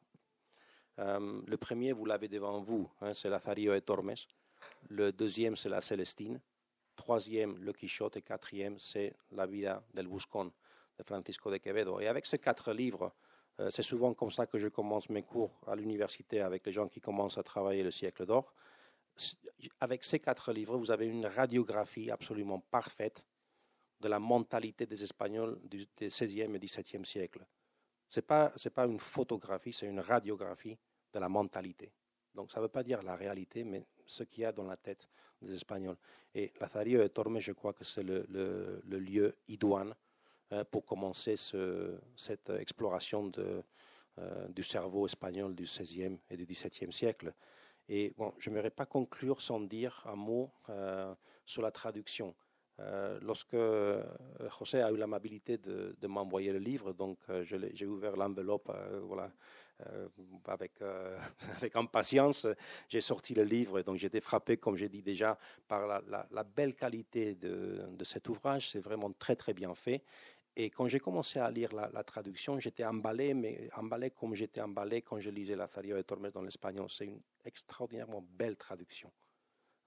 [0.98, 4.14] Euh, le premier, vous l'avez devant vous, hein, c'est la Fario et Tormes.
[4.88, 6.40] Le deuxième, c'est la Célestine.
[6.96, 8.16] Troisième, le Quichotte.
[8.16, 10.52] Et quatrième, c'est la Vida del Buscón
[10.96, 12.00] de Francisco de Quevedo.
[12.00, 13.27] Et avec ces quatre livres, euh,
[13.70, 17.00] c'est souvent comme ça que je commence mes cours à l'université avec les gens qui
[17.00, 18.54] commencent à travailler le siècle d'or.
[19.80, 23.26] Avec ces quatre livres, vous avez une radiographie absolument parfaite
[24.00, 27.44] de la mentalité des Espagnols du, XVIe et XVIIe siècle.
[28.08, 30.78] Ce n'est pas, pas une photographie, c'est une radiographie
[31.12, 31.92] de la mentalité.
[32.34, 34.76] Donc ça ne veut pas dire la réalité, mais ce qu'il y a dans la
[34.76, 35.08] tête
[35.42, 35.96] des Espagnols.
[36.34, 39.94] Et Lazario de Tormes, je crois que c'est le, lieu idoine
[40.70, 41.36] pour commencer
[42.16, 43.62] cette exploration de,
[44.18, 47.32] euh, du cerveau espagnol du XVIe et du XVIIe siècle.
[47.88, 51.14] Et bon, je n'aimerais pas conclure sans dire un mot euh,
[51.46, 52.34] sur la traduction.
[52.80, 54.02] Euh, lorsque euh,
[54.58, 58.70] José a eu l'amabilité de, m'envoyer le livre, donc euh, j'ai ouvert l'enveloppe
[60.46, 60.72] avec,
[61.56, 62.46] avec impatience,
[62.88, 67.34] j'ai sorti le livre, donc j'étais frappé, comme j'ai dit déjà, par la, belle qualité
[67.34, 68.70] de, de cet ouvrage.
[68.70, 70.02] C'est vraiment très très bien fait.
[70.60, 75.02] Et quand j'ai commencé à lire la, traduction, j'étais emballé, mais emballé comme j'étais emballé
[75.02, 76.90] quand je lisais La Faria de Tormes dans l'espagnol.
[76.90, 79.12] C'est une extraordinairement belle traduction.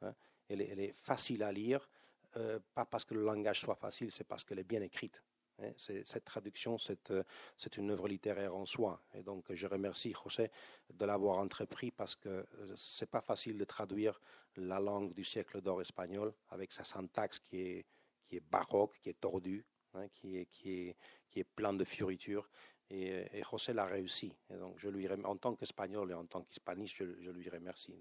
[0.02, 0.16] Hein.
[0.48, 1.90] Elle, est facile à lire.
[2.38, 5.22] Euh, pas parce que le langage soit facile, c'est parce qu'elle est bien écrite.
[5.60, 5.74] Hein.
[5.76, 9.04] Cette traduction, c'est une œuvre littéraire en soi.
[9.14, 10.52] Et donc, je remercie José
[10.90, 12.46] de l'avoir entrepris parce que
[12.78, 14.22] c'est pas facile de traduire
[14.56, 17.84] la langue du siècle d'or espagnol avec sa syntaxe qui
[18.32, 22.50] est baroque, qui est tordue, hein, qui, est, plein de fioritures.
[22.90, 24.34] Et, et José l'a réussi.
[24.50, 27.96] Donc, je lui, en tant qu'espagnol et en tant qu'hispaniste, je, je, lui remercie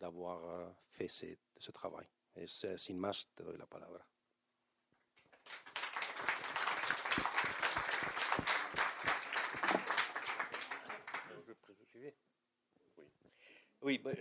[0.00, 2.06] d'avoir euh, fait ce, travail.
[2.36, 4.04] Et sin más, te doy la palabra.
[13.82, 14.12] Oui, bon,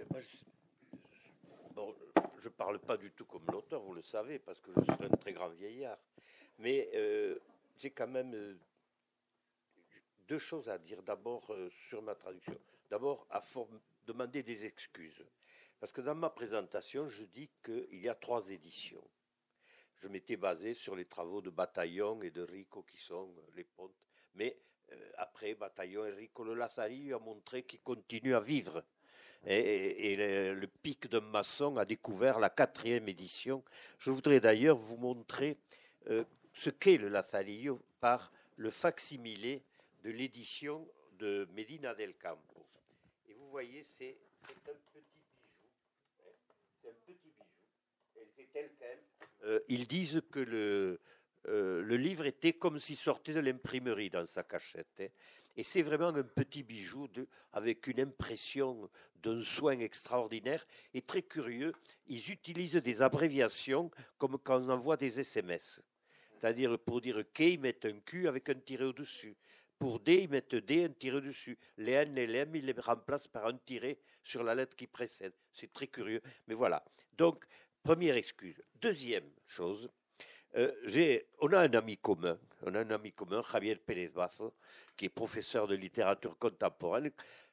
[2.38, 5.06] je ne parle pas du tout comme l'auteur, vous le savez, parce que je suis
[5.06, 5.98] un très grand vieillard.
[6.60, 7.38] Mais euh,
[7.78, 8.58] j'ai quand même euh,
[10.28, 11.02] deux choses à dire.
[11.04, 12.58] D'abord euh, sur ma traduction.
[12.90, 13.42] D'abord, à
[14.06, 15.24] demander des excuses.
[15.80, 19.08] Parce que dans ma présentation, je dis qu'il y a trois éditions.
[19.98, 23.96] Je m'étais basé sur les travaux de Bataillon et de Rico qui sont les pontes.
[24.34, 24.58] Mais
[25.18, 28.84] après Bataillon et Rico, le Lazzari a montré qu'il continue à vivre
[29.46, 30.16] et,
[30.54, 33.64] le, pic de maçon a découvert la quatrième édition.
[33.98, 35.58] Je voudrais d'ailleurs vous montrer
[36.08, 36.24] euh,
[36.60, 39.64] ce qu'est le Lazarillo par le facsimilé
[40.04, 40.86] de l'édition
[41.18, 42.66] de Medina del Campo.
[43.30, 45.24] Et vous voyez, c'est un petit bijou.
[46.82, 47.46] C'est un petit bijou.
[48.36, 49.00] c'est tel quel.
[49.46, 51.00] Euh, ils disent que le,
[51.48, 55.00] euh, le livre était comme s'il sortait de l'imprimerie dans sa cachette.
[55.00, 55.08] Hein.
[55.56, 57.08] Et c'est vraiment un petit bijou
[57.54, 61.74] avec une impression d'un soin extraordinaire et très curieux.
[62.08, 65.82] Ils utilisent des abréviations comme quand on envoie des SMS.
[66.40, 69.36] C'est-à-dire pour dire K, ils mettent un Q avec un tiré au-dessus.
[69.78, 71.58] Pour D, ils mettent D, un tiré au-dessus.
[71.78, 74.88] Les N et les M, ils les remplacent par un tiré sur la lettre qui
[74.88, 75.34] précède.
[75.54, 76.22] C'est très curieux.
[76.48, 76.84] Mais voilà.
[77.18, 77.46] Donc,
[77.84, 78.62] première excuse.
[78.76, 79.90] Deuxième chose,
[80.56, 84.56] euh, on a un ami commun, on a un ami commun, Javier Pérez Basso,
[84.98, 87.12] qui est professeur de littérature contemporaine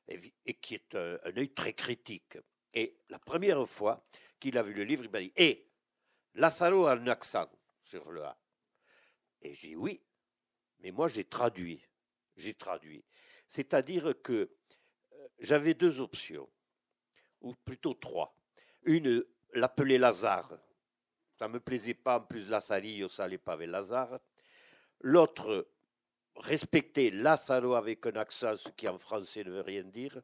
[0.09, 2.39] et, qui est un, œil très critique.
[2.73, 4.05] Et la première fois
[4.39, 5.67] qu'il a vu le livre, il m'a dit Hé, eh,
[6.35, 7.51] Lazaro a un accent
[7.83, 8.37] sur le A.
[9.43, 10.01] Et j'ai dit Oui,
[10.81, 11.83] mais moi j'ai traduit.
[12.37, 13.05] J'ai traduit.
[13.49, 14.33] C'est-à-dire que
[15.13, 16.49] euh, j'avais deux options,
[17.41, 18.37] ou plutôt trois.
[18.83, 20.59] Une, l'appeler Lazare,
[21.39, 24.19] ça ne me plaisait pas, en plus Lazzarillo, ça n'allait pas avec Lazare.
[25.01, 25.69] L'autre,
[26.37, 30.21] respecter Lazaro avec un accent, ce qui en français ne veut rien dire.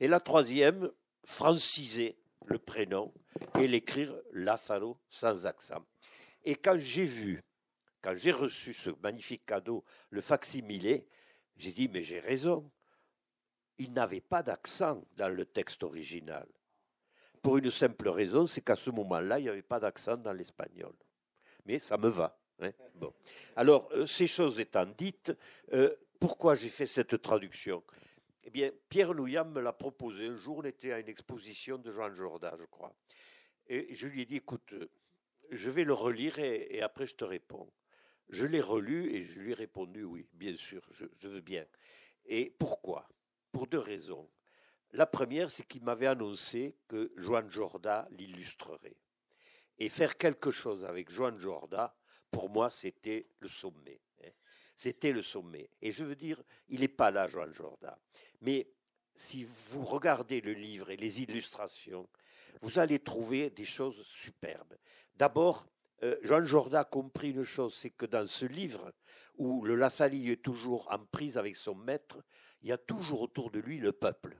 [0.00, 0.90] Et la troisième,
[1.24, 3.12] franciser le prénom
[3.58, 5.84] et l'écrire Lazaro sans accent.
[6.44, 7.42] Et quand j'ai vu,
[8.02, 11.06] quand j'ai reçu ce magnifique cadeau, le facsimilé,
[11.56, 12.70] j'ai dit, mais j'ai raison.
[13.78, 16.46] Il n'avait pas d'accent dans le texte original
[17.46, 20.92] pour une simple raison, c'est qu'à ce moment-là, il n'y avait pas d'accent dans l'espagnol.
[21.64, 22.36] Mais ça me va.
[22.58, 22.72] Hein.
[22.96, 23.14] bon.
[23.54, 25.32] Alors, euh, ces choses étant dites,
[25.72, 27.84] euh, pourquoi j'ai fait cette traduction?
[28.42, 31.92] Eh bien, Pierre Nouyam me l'a proposé un jour, on était à une exposition de
[31.92, 32.92] Jean Jordan, je crois.
[33.68, 34.90] Et je lui ai dit, écoute, euh,
[35.52, 37.70] je vais le relire et, après je te réponds.
[38.28, 41.64] Je l'ai relu et je lui ai répondu, oui, bien sûr, je veux bien.
[42.24, 43.08] Et pourquoi?
[43.52, 44.28] Pour deux raisons.
[44.92, 48.96] La première, c'est qu'il m'avait annoncé que Joan Jorda l'illustrerait.
[49.78, 51.94] Et faire quelque chose avec Joan Jorda,
[52.30, 54.00] pour moi, c'était le sommet.
[54.24, 54.30] Hein.
[54.76, 55.70] C'était le sommet.
[55.82, 57.98] Et je veux dire, il n'est pas là, Joan Jorda.
[58.40, 58.68] Mais
[59.14, 62.08] si vous regardez le livre et les illustrations,
[62.62, 64.76] vous allez trouver des choses superbes.
[65.14, 65.66] D'abord,
[66.02, 68.92] euh, Joan Jorda a compris une chose, c'est que dans ce livre,
[69.36, 72.22] où le Lassalie est toujours en prise avec son maître,
[72.62, 74.36] il y a toujours autour de lui le peuple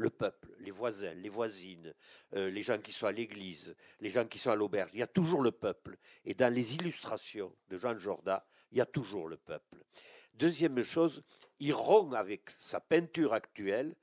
[0.00, 1.94] le peuple, les voisins, les voisines,
[2.34, 4.90] euh, les gens qui sont à l'église, les gens qui sont à l'auberge.
[4.94, 5.98] Il y a toujours le peuple.
[6.24, 9.84] Et dans les illustrations de Jean Jorda, il y a toujours le peuple.
[10.32, 11.22] Deuxième chose,
[11.58, 13.94] il rompt avec sa peinture actuelle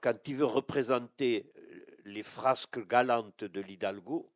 [0.00, 4.30] quand il veut représenter euh, les frasques galantes de l'Hidalgo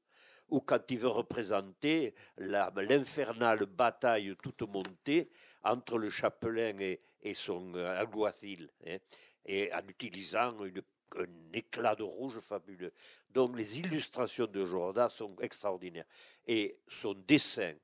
[0.54, 5.28] ou quand il veut représenter l'infernale bataille toute montée
[5.64, 8.98] entre le chapelain et, son euh, alguacil, hein,
[9.44, 12.92] et en utilisant un éclat de rouge fabuleux.
[13.30, 16.06] Donc les illustrations de Jorda sont extraordinaires.
[16.46, 17.74] Et son dessin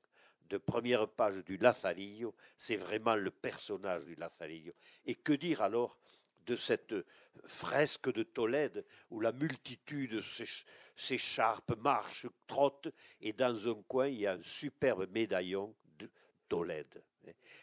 [0.49, 4.71] de première page du Lazarillo, c'est vraiment le personnage du Lazarillo.
[5.05, 5.97] Et que dire alors
[6.45, 6.95] de cette
[7.47, 10.21] fresque de Tolède où la multitude
[11.01, 16.09] s'écharpe, marche, trotte, et dans un coin, il y a un superbe médaillon de
[16.47, 17.03] Tolède.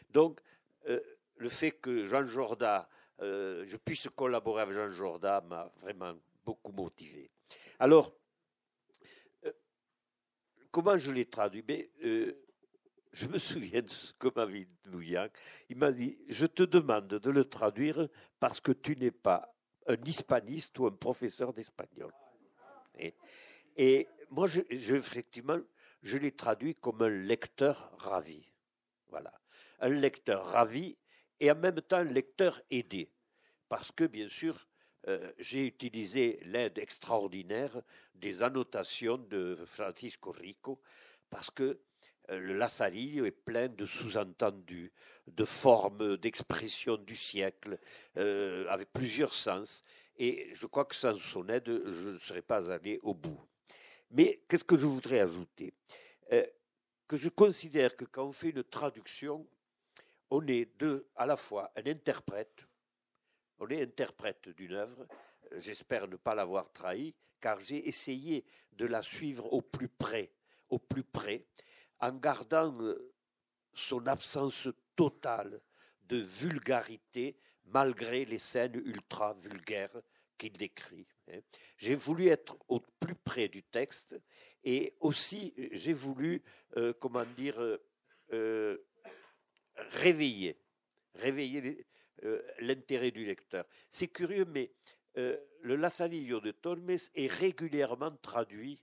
[0.09, 0.39] Donc,
[0.87, 0.99] euh,
[1.37, 2.89] le fait que Jean Jorda
[3.21, 6.13] euh, je puisse collaborer avec Jean Jordan m'a vraiment
[6.45, 7.29] beaucoup motivé.
[7.77, 8.13] Alors,
[9.45, 9.51] euh,
[10.71, 11.61] comment je l'ai traduit?
[11.61, 12.33] Ben, euh,
[13.11, 15.15] je me souviens de ce que m'avait dit.
[15.69, 18.07] Il m'a dit Je te demande de le traduire
[18.39, 19.53] parce que tu n'es pas
[19.87, 22.13] un hispaniste ou un professeur d'espagnol.
[23.77, 25.59] Et, moi, je, effectivement,
[26.03, 28.45] je l'ai traduit comme un lecteur ravi.
[29.09, 29.33] Voilà.
[29.79, 30.97] Un lecteur ravi
[31.39, 33.09] et en même temps un lecteur aidé.
[33.69, 34.67] Parce que, bien sûr,
[35.07, 37.81] euh, j'ai utilisé l'aide extraordinaire
[38.13, 40.81] des annotations de Francisco Rico,
[41.29, 41.79] parce que
[42.31, 44.91] euh, le Lazarillo est plein de sous-entendus,
[45.27, 47.79] de formes d'expression du siècle,
[48.17, 49.83] euh, avec plusieurs sens.
[50.19, 53.41] Et je crois que sans son aide, je ne serais pas allé au bout.
[54.11, 55.73] Mais qu'est-ce que je voudrais ajouter?
[57.07, 59.47] Que je considère que quand on fait une traduction,
[60.29, 60.69] on est
[61.15, 62.67] à la fois un interprète,
[63.59, 65.07] on est interprète d'une œuvre.
[65.57, 70.31] J'espère ne pas l'avoir trahi, car j'ai essayé de la suivre au plus près,
[70.69, 71.45] au plus près,
[71.99, 73.13] en gardant euh,
[73.73, 75.61] son absence totale
[76.03, 77.37] de vulgarité
[77.71, 80.01] malgré les scènes ultra vulgaires
[80.37, 81.07] qu'il décrit.
[81.31, 81.39] Hein.
[81.77, 84.15] J'ai voulu être au plus près du texte
[84.63, 86.41] et aussi j'ai voulu,
[86.77, 87.59] euh, comment dire,
[88.31, 88.77] euh,
[89.91, 90.57] réveiller,
[91.15, 91.85] réveiller
[92.23, 93.65] euh, l'intérêt du lecteur.
[93.91, 94.71] C'est curieux, mais
[95.17, 98.81] euh, le Lazarillo de Tormes est régulièrement traduit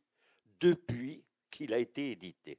[0.58, 2.58] depuis qu'il a été édité,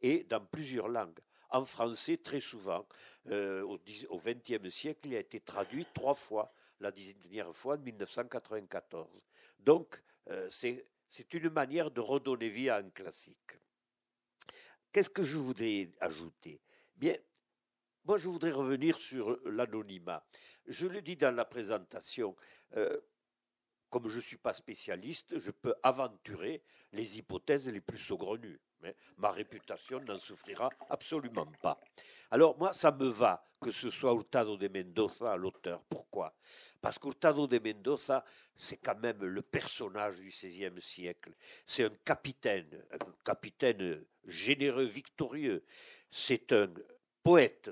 [0.00, 1.20] et dans plusieurs langues.
[1.52, 2.86] En français, très souvent,
[3.28, 9.06] euh, au XXe siècle, il a été traduit trois fois, la dernière fois en 1994.
[9.60, 10.02] Donc,
[10.48, 10.84] c'est
[11.34, 13.58] une manière de redonner vie à un classique.
[14.92, 16.60] Qu'est-ce que je voudrais ajouter?
[16.96, 17.16] Bien,
[18.04, 20.24] moi, je voudrais revenir sur l'anonymat.
[20.66, 22.36] Je le dis dans la présentation,
[22.76, 23.00] euh,
[23.92, 28.58] comme je ne suis pas spécialiste, je peux aventurer les hypothèses les plus saugrenues.
[28.80, 31.78] Mais ma réputation n'en souffrira absolument pas.
[32.30, 35.82] Alors moi, ça me va que ce soit Hurtado de Mendoza l'auteur.
[35.90, 36.34] Pourquoi?
[36.80, 38.24] Parce qu'Hurtado de Mendoza,
[38.56, 41.34] c'est quand même le personnage du XVIe siècle.
[41.66, 45.64] C'est un capitaine, un capitaine généreux, victorieux.
[46.10, 46.72] C'est un
[47.22, 47.70] poète,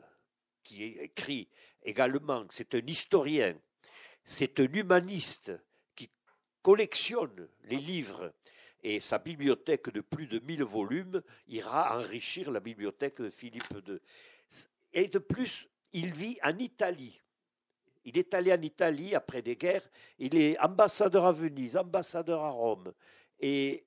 [0.63, 1.49] qui écrit
[1.83, 3.59] également, c'est un historien,
[4.23, 5.51] c'est un humaniste
[6.63, 8.33] collectionne les livres
[8.83, 13.99] et sa bibliothèque de plus de 1000 volumes ira enrichir la bibliothèque de Philippe II.
[14.93, 17.21] Et de plus, il vit en Italie.
[18.05, 19.89] Il est allé en Italie après des guerres.
[20.19, 22.93] Il est ambassadeur à Venise, ambassadeur à Rome.
[23.39, 23.85] Et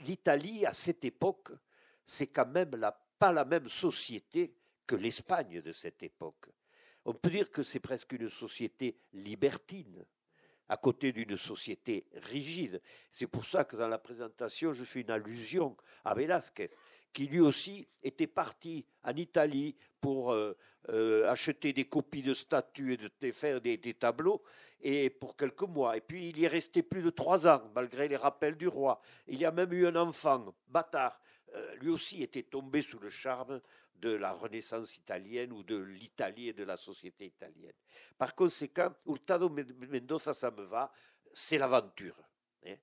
[0.00, 1.52] l'Italie, à cette époque,
[2.04, 2.78] c'est quand même
[3.18, 4.54] pas la même société
[4.86, 6.46] que l'Espagne de cette époque.
[7.04, 10.04] On peut dire que c'est presque une société libertine,
[10.68, 12.80] à côté d'une société rigide.
[13.12, 16.70] C'est pour ça que dans la présentation, je fais une allusion à Velázquez,
[17.12, 20.56] qui lui aussi était parti en Italie pour euh,
[20.90, 24.42] euh, acheter des copies de statues et de faire des, tableaux,
[24.80, 25.96] et pour quelques mois.
[25.96, 29.00] Et puis il y est resté plus de trois ans, malgré les rappels du roi.
[29.26, 31.18] Il y a même eu un enfant, bâtard,
[31.54, 33.60] euh, lui aussi était tombé sous le charme
[34.00, 37.74] de la Renaissance italienne ou de l'Italie et de la société italienne.
[38.18, 40.92] Par conséquent, Hurtado Mendoza, ça me va,
[41.32, 42.16] c'est l'aventure.
[42.66, 42.76] Hein.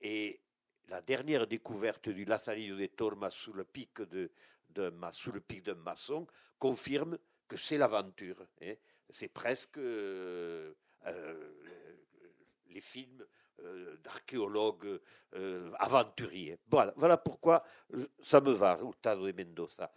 [0.00, 0.40] Et
[0.88, 4.30] la dernière découverte du Lazarillo de Torma sous le pic de,
[5.12, 6.26] sous le pic d'un maçon
[6.58, 8.46] confirme que c'est l'aventure.
[8.62, 8.74] Hein.
[9.10, 10.72] C'est presque euh,
[11.06, 11.52] euh,
[12.68, 13.24] les films
[13.60, 15.00] euh, d'archéologues
[15.78, 16.58] aventuriers.
[16.68, 17.64] Voilà, voilà pourquoi
[18.22, 19.92] ça me va, Hurtado de Mendoza.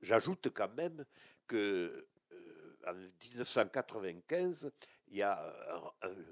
[0.00, 1.04] J'ajoute quand même
[1.46, 4.70] que euh, en 1995,
[5.08, 5.54] il y a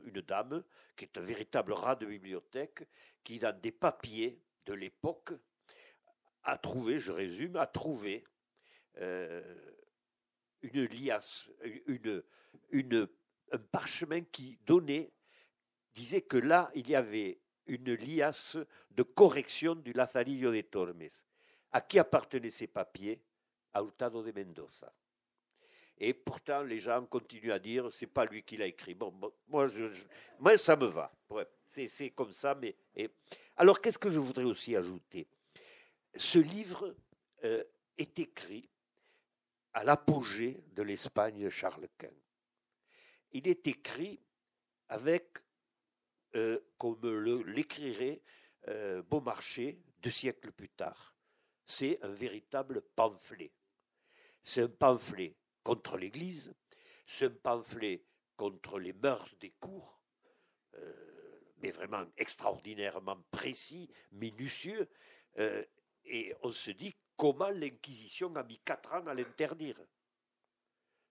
[0.05, 0.63] une dame
[0.97, 2.87] qui est un véritable rat de bibliothèque
[3.25, 5.33] qui, dans des papiers de l'époque,
[6.43, 8.25] a trouvé, je résume, a trouvé
[10.63, 11.51] une liasse,
[11.87, 13.09] une,
[13.53, 15.13] un parchemin qui donnait
[15.97, 18.57] disait que là, il y avait une liasse
[18.91, 21.09] de correction du Lazarillo de Tormes.
[21.73, 23.21] À qui appartenaient ces papiers?
[23.77, 24.91] À Hurtado de Mendoza.
[25.99, 28.95] Et pourtant, les gens continuent à dire c'est pas lui qui l'a écrit.
[28.95, 29.13] Bon,
[29.49, 29.69] moi,
[30.39, 31.13] moi, ça me va.
[31.71, 32.55] c'est comme ça.
[32.55, 32.75] Mais
[33.55, 35.27] alors, qu'est-ce que je voudrais aussi ajouter?
[36.15, 36.95] Ce livre
[37.45, 37.63] euh,
[37.99, 38.67] est écrit
[39.75, 42.09] à l'apogée de l'Espagne de Charles Quint.
[43.33, 44.19] Il est écrit
[44.89, 45.39] avec
[46.35, 48.23] euh, comme l'écrirait
[48.69, 51.15] euh, Beaumarchais deux siècles plus tard.
[51.67, 53.51] C'est un véritable pamphlet.
[54.47, 55.35] C'est un pamphlet
[55.65, 56.55] contre l'Église,
[57.05, 58.05] c'est un pamphlet
[58.37, 60.01] contre les mœurs des cours,
[60.75, 64.89] euh, mais vraiment extraordinairement précis, minutieux.
[66.05, 69.81] et on se dit comment l'Inquisition a mis quatre ans à l'interdire.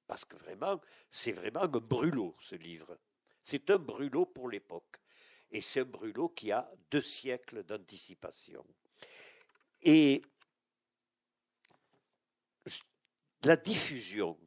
[0.08, 0.80] Parce que vraiment,
[1.12, 2.98] c'est vraiment un brûlot, ce livre.
[3.44, 5.02] C'est un brûlot pour l'époque.
[5.52, 8.66] Et c'est un brûlot qui a deux siècles d'anticipation.
[9.82, 10.22] Et
[13.46, 14.38] la diffusion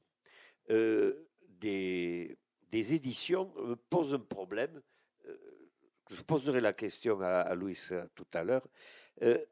[0.71, 1.29] euh,
[1.61, 2.37] des,
[2.73, 4.83] éditions me pose un problème.
[5.27, 5.37] Euh,
[6.11, 7.79] je poserai la question à, Louis
[8.15, 8.67] tout à l'heure.
[9.23, 9.45] Euh,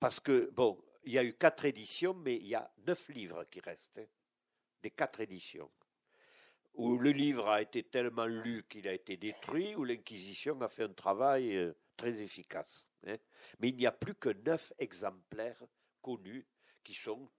[0.00, 3.44] parce que, bon, il y a eu quatre éditions, mais il y a neuf livres
[3.44, 4.06] qui restent, hein,
[4.82, 5.70] des quatre éditions.
[6.74, 10.84] Où le livre a été tellement lu qu'il a été détruit, où l'Inquisition a fait
[10.84, 12.88] un travail euh, très efficace.
[13.06, 13.16] Hein.
[13.60, 15.62] Mais il n'y a plus que neuf exemplaires
[16.02, 16.46] connus
[16.82, 17.30] qui sont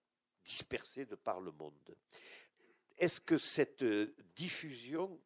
[0.46, 1.96] dispersés de par le monde.
[2.98, 5.20] Est-ce que cette euh, diffusion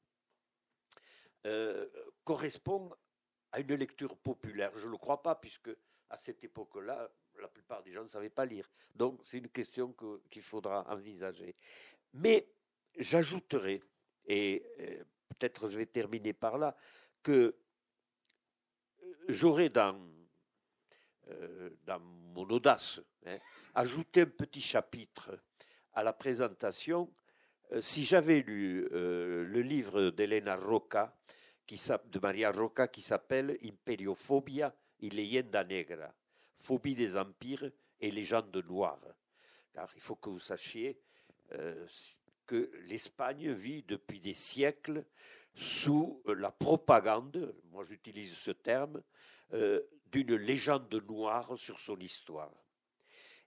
[1.46, 1.88] euh,
[2.24, 2.92] correspond
[3.52, 4.72] à une lecture populaire?
[4.78, 5.70] Je ne le crois pas, puisque
[6.10, 8.70] à cette époque-là, la plupart des gens ne savaient pas lire.
[8.96, 9.96] Donc c'est une question
[10.32, 11.56] qu'il faudra envisager.
[12.14, 12.48] Mais
[12.98, 13.84] j'ajouterai,
[14.26, 16.76] et euh, peut-être je vais terminer par là,
[17.22, 17.56] que
[19.28, 20.00] j'aurais dans,
[21.30, 23.38] euh, dans mon audace hein,
[23.76, 25.40] ajouté un petit chapitre
[25.94, 27.12] à la présentation
[27.82, 31.16] si j'avais lu le livre d'Elena Rocca,
[31.68, 36.12] qui, de Maria Rocca, qui s'appelle Imperiophobia et leyenda negra
[36.60, 39.16] phobie des empires et légendes noires.
[39.74, 41.00] Car il faut que vous sachiez
[41.54, 41.86] euh,
[42.46, 45.06] que l'Espagne vit depuis des siècles
[45.56, 49.02] sous la propagande, moi j'utilise ce terme,
[49.54, 52.52] euh, d'une légende noire sur son histoire.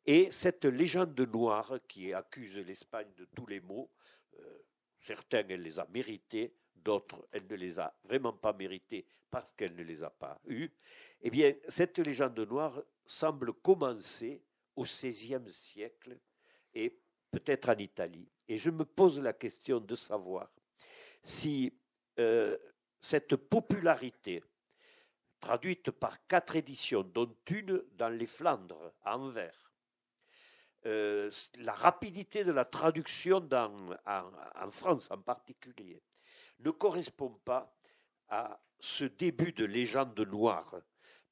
[0.05, 3.91] Et cette légende noire qui accuse l'Espagne de tous les maux,
[4.39, 4.59] euh,
[5.01, 9.75] certains elle les a mérités, d'autres elle ne les a vraiment pas mérités parce qu'elle
[9.77, 10.71] ne les a pas eus,
[11.23, 14.43] eh bien cette légende noire semble commencer
[14.75, 16.19] au XVIe siècle
[16.75, 16.99] et
[17.31, 18.29] peut-être en Italie.
[18.49, 20.51] Et je me pose la question de savoir
[21.23, 21.73] si
[22.19, 22.59] euh,
[23.01, 24.43] cette popularité,
[25.43, 29.73] traduite par quatre éditions, dont une dans les Flandres, à Anvers,
[30.87, 36.01] euh, la rapidité de la traduction dans, en, France en particulier,
[36.61, 37.77] ne correspond pas
[38.29, 40.77] à ce début de légende noire,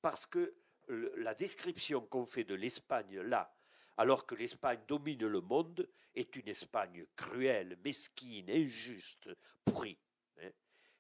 [0.03, 0.55] parce que
[0.89, 3.55] la description qu'on fait de l'Espagne là,
[3.97, 9.29] alors que l'Espagne domine le monde, est une Espagne cruelle, mesquine, injuste,
[9.65, 10.01] pourrie.
[10.43, 10.51] Hein.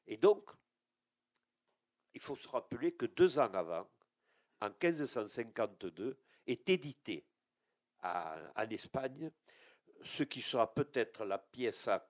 [0.06, 0.48] Et donc,
[2.14, 3.88] il faut se rappeler que deux ans avant,
[4.60, 7.24] en 1552, est édité
[8.02, 9.30] en Espagne
[10.02, 12.06] ce qui sera peut-être la pièce à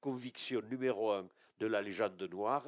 [0.00, 1.28] conviction numéro un
[1.58, 2.66] de la légende noire,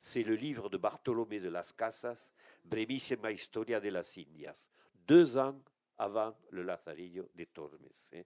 [0.00, 5.58] c'est le livre de Bartolomé de las Casas, Brevissima Historia de las Indias, deux ans
[5.98, 7.88] avant le Lazarillo de Tormes.
[8.12, 8.22] Hein.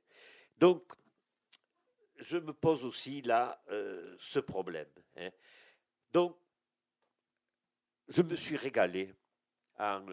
[0.59, 0.93] Donc,
[2.17, 4.91] je me pose aussi là euh, ce problème.
[5.17, 5.31] Hein.
[6.13, 6.37] Donc,
[8.11, 9.15] je me suis régalé
[9.79, 10.05] en,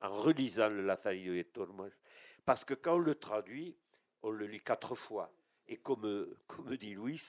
[0.00, 1.90] relisant le Lazarillo de Tormes,
[2.44, 3.76] parce que quand on le traduit,
[4.22, 5.30] on le lit quatre fois.
[5.68, 7.22] Et comme, comme dit Louis,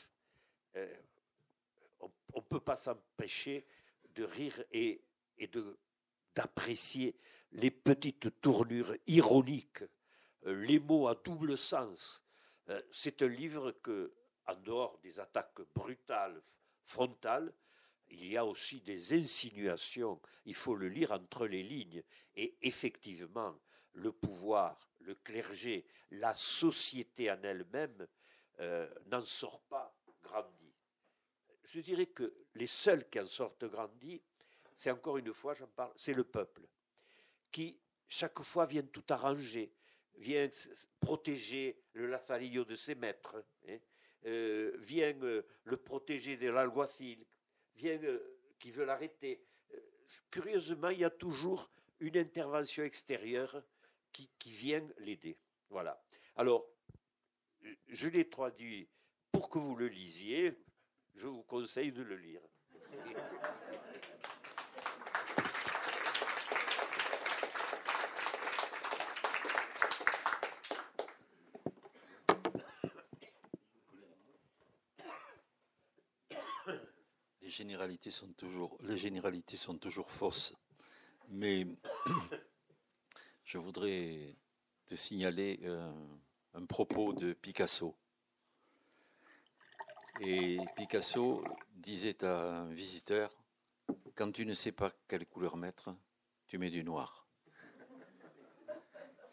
[0.77, 0.95] euh,
[1.99, 3.67] on ne peut pas s'empêcher
[4.15, 5.03] de rire et,
[5.37, 5.49] et
[6.33, 7.15] d'apprécier
[7.51, 9.83] les petites tournures ironiques,
[10.45, 12.23] euh, les mots à double sens.
[12.69, 14.13] Euh, c'est un livre que,
[14.47, 16.41] en dehors des attaques brutales,
[16.85, 17.53] frontales,
[18.11, 20.21] il y a aussi des insinuations.
[20.45, 22.03] Il faut le lire entre les lignes.
[22.35, 23.57] Et effectivement,
[23.93, 28.07] le pouvoir, le clergé, la société en elle-même
[28.59, 30.73] euh, n'en sort pas grandi.
[31.63, 34.21] Je dirais que les seuls qui en sortent grandis,
[34.75, 36.67] c'est encore une fois, j'en parle, c'est le peuple,
[37.51, 39.73] qui chaque fois vient tout arranger,
[40.15, 40.49] vient
[40.99, 43.77] protéger le Lazarillo de ses maîtres, hein,
[44.25, 47.25] euh, vient euh, le protéger de l'alguacil,
[47.85, 48.19] euh,
[48.59, 49.43] qui veut l'arrêter.
[50.29, 51.69] curieusement, il y a toujours
[51.99, 53.63] une intervention extérieure
[54.11, 55.37] qui, qui vient l'aider.
[55.69, 56.01] Voilà.
[56.35, 56.67] Alors,
[57.87, 58.87] je l'ai traduit
[59.31, 60.57] pour que vous le lisiez.
[61.15, 62.41] Je vous conseille de le lire.
[77.51, 80.53] Généralités sont toujours, les généralités sont toujours fausses.
[81.29, 81.67] Mais
[83.45, 84.35] je voudrais
[84.87, 85.91] te signaler euh,
[86.53, 87.95] un propos de Picasso.
[90.19, 91.43] Et Picasso
[91.75, 93.31] disait à un visiteur,
[94.15, 95.95] quand tu ne sais pas quelle couleur mettre,
[96.47, 97.25] tu mets du noir.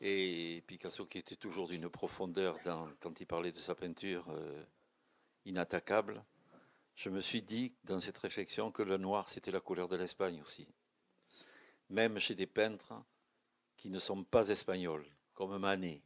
[0.00, 2.56] Et Picasso qui était toujours d'une profondeur
[3.00, 4.64] quand il parlait de sa peinture euh,
[5.44, 6.22] inattaquable,
[6.98, 10.40] je me suis dit dans cette réflexion que le noir c'était la couleur de l'Espagne
[10.42, 10.66] aussi.
[11.90, 12.92] Même chez des peintres
[13.76, 16.02] qui ne sont pas espagnols, comme Manet,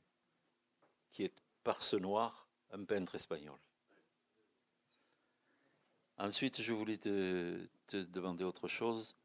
[1.10, 1.34] qui est
[1.64, 3.58] par ce noir un peintre espagnol.
[6.18, 9.16] Ensuite, je voulais te, demander autre chose,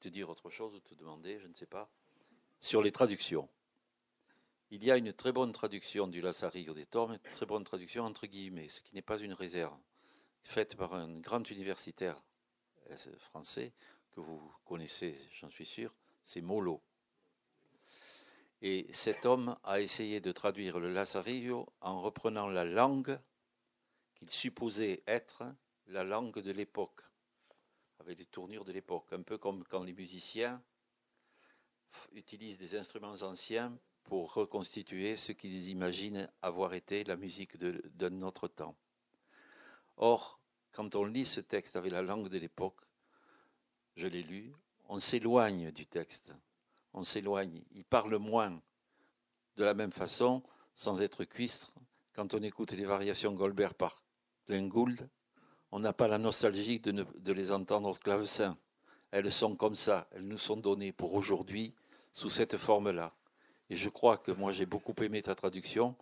[0.00, 1.88] te dire autre chose ou te demander, je ne sais pas,
[2.60, 3.48] sur les traductions.
[4.72, 8.04] Il y a une très bonne traduction du Lazarillo des Tormes, une très bonne traduction
[8.04, 9.78] entre guillemets, ce qui n'est pas une réserve,
[10.44, 12.22] faite par un grand universitaire
[12.90, 13.72] euh, français
[14.12, 16.82] que vous connaissez, j'en suis sûr, c'est Molo.
[18.62, 23.18] Et cet homme a essayé de traduire le Lazarillo en reprenant la langue
[24.16, 25.44] qu'il supposait être
[25.86, 27.00] la langue de l'époque,
[28.00, 30.62] avec les tournures de l'époque, un peu comme quand les musiciens
[32.12, 38.48] utilisent des instruments anciens pour reconstituer ce qu'ils imaginent avoir été la musique de notre
[38.48, 38.76] temps.
[40.02, 40.40] Or,
[40.72, 42.80] quand on lit ce texte avec la langue de l'époque,
[43.96, 44.50] je l'ai lu,
[44.88, 46.32] on s'éloigne du texte,
[46.94, 48.62] on s'éloigne, il parle moins.
[49.56, 50.42] De la même façon,
[50.74, 51.70] sans être cuistre,
[52.14, 54.02] quand on écoute les variations Goldberg par
[54.48, 54.70] Glenn
[55.70, 58.56] on n'a pas la nostalgie de, de les entendre au clavecin.
[59.10, 61.74] Elles sont comme ça, elles nous sont données pour aujourd'hui
[62.14, 63.14] sous cette forme-là.
[63.68, 65.94] Et je crois que moi j'ai beaucoup aimé ta traduction,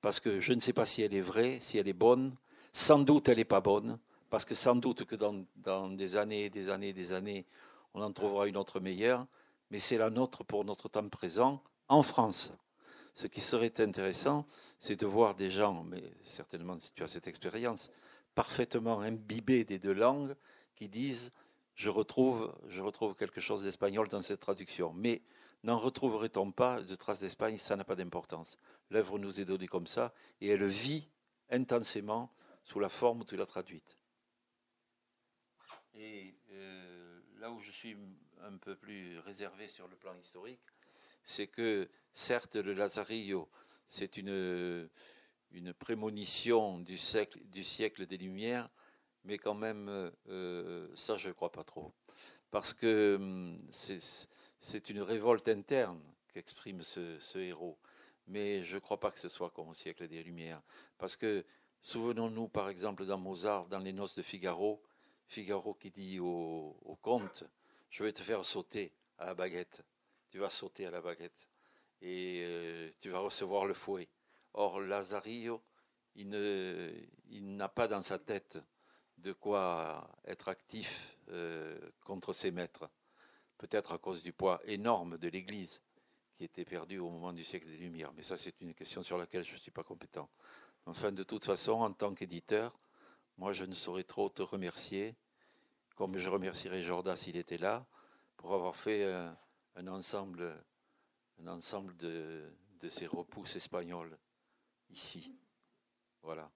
[0.00, 2.36] parce que je ne sais pas si elle est vraie, si elle est bonne.
[2.76, 4.00] Sans doute elle n'est pas bonne,
[4.30, 7.46] parce que sans doute que dans, des années, des années, des années,
[7.94, 9.28] on en trouvera une autre meilleure,
[9.70, 12.52] mais c'est la nôtre pour notre temps présent en France.
[13.14, 14.44] Ce qui serait intéressant,
[14.80, 17.92] c'est de voir des gens, mais certainement si tu as cette expérience,
[18.34, 20.34] parfaitement imbibés des deux langues,
[20.74, 21.30] qui disent
[21.76, 24.92] je retrouve, je retrouve quelque chose d'espagnol dans cette traduction.
[24.92, 25.22] Mais
[25.62, 27.56] N'en retrouverait-on pas de traces d'Espagne?
[27.56, 28.58] Ça n'a pas d'importance.
[28.90, 30.12] L'œuvre nous est donnée comme ça
[30.42, 31.08] et elle vit
[31.48, 32.30] intensément
[32.64, 33.98] sous la forme où tu l'as traduite.
[35.94, 37.96] Et euh, là où je suis
[38.42, 40.60] un peu plus réservé sur le plan historique,
[41.24, 43.48] c'est que certes le Lazarillo,
[43.86, 44.90] c'est une,
[45.52, 48.68] une prémonition du siècle, du siècle des Lumières,
[49.22, 49.88] mais quand même,
[50.28, 51.94] euh, ça je ne crois pas trop.
[52.50, 56.00] Parce que hum, c'est une révolte interne
[56.32, 57.78] qu'exprime ce, héros.
[58.26, 60.62] Mais je ne crois pas que ce soit comme au siècle des Lumières.
[60.98, 61.44] Parce que,
[61.84, 64.82] souvenons-nous par exemple dans Mozart, dans les noces de Figaro,
[65.28, 67.44] Figaro qui dit au, comte,
[67.90, 69.84] je vais te faire sauter à la baguette.
[70.30, 71.48] Tu vas sauter à la baguette.
[72.02, 74.08] Et euh, tu vas recevoir le fouet.
[74.54, 75.62] Or, Lazarillo,
[76.16, 76.28] il,
[77.56, 78.58] n'a pas dans sa tête
[79.18, 82.88] de quoi être actif euh, contre ses maîtres
[83.58, 85.80] peut-être à cause du poids énorme de l'Église
[86.36, 88.12] qui était perdu au moment du siècle des Lumières.
[88.16, 90.28] Mais ça, c'est une question sur laquelle je ne suis pas compétent.
[90.86, 92.78] Enfin, de toute façon, en tant qu'éditeur,
[93.38, 95.16] moi, je ne saurais trop te remercier,
[95.96, 97.86] comme je remercierais Jordan s'il était là,
[98.36, 99.04] pour avoir fait
[99.76, 100.60] un, ensemble,
[101.96, 102.52] de,
[102.88, 104.18] ces repousses espagnoles
[104.90, 105.34] ici.
[106.22, 106.50] Voilà.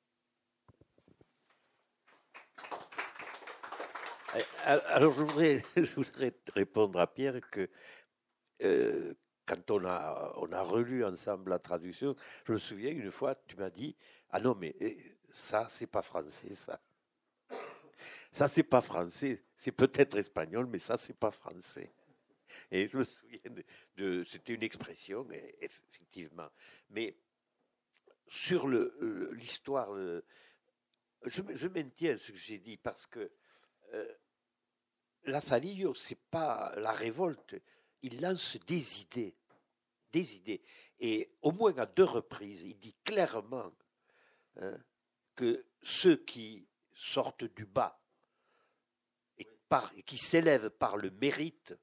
[4.36, 7.70] Eh, alors, je voudrais, je voudrais répondre à Pierre que
[8.62, 9.14] euh,
[9.48, 13.56] quand on a, on a relu ensemble la traduction, je me souviens une fois, tu
[13.56, 13.96] m'as dit
[14.30, 16.80] Ah non, mais eh, ça, c'est pas français, ça.
[18.30, 19.42] Ça, c'est pas français.
[19.56, 21.90] C'est peut-être espagnol, mais ça, c'est pas français.
[22.70, 23.40] Et je me souviens
[23.96, 25.26] de, c'était une expression,
[25.60, 26.50] effectivement.
[26.90, 27.16] Mais
[28.28, 29.94] sur l'histoire,
[31.24, 33.30] je, je maintiens ce que j'ai dit parce que
[33.94, 34.14] euh,
[35.24, 37.56] la Fanillo, c'est pas la révolte,
[38.02, 39.36] il lance des idées,
[40.12, 40.62] des idées.
[41.00, 43.72] Et au moins à deux reprises, il dit clairement
[44.56, 44.78] hein,
[45.36, 48.00] que ceux qui sortent du bas
[49.38, 49.46] et,
[50.04, 51.74] qui s'élèvent par le mérite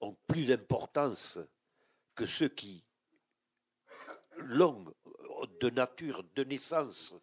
[0.00, 1.38] ont plus d'importance
[2.14, 2.84] que ceux qui
[4.36, 4.92] l'ont
[5.60, 7.14] de nature, de naissance,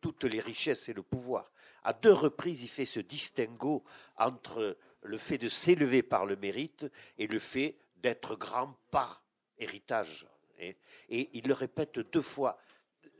[0.00, 1.50] toutes les richesses et le pouvoir.
[1.82, 3.84] À deux reprises, il fait ce distinguo
[4.16, 6.86] entre le fait de s'élever par le mérite
[7.18, 9.22] et le fait d'être grand par
[9.58, 10.26] héritage.
[10.58, 10.76] Et,
[11.08, 12.58] il le répète deux fois.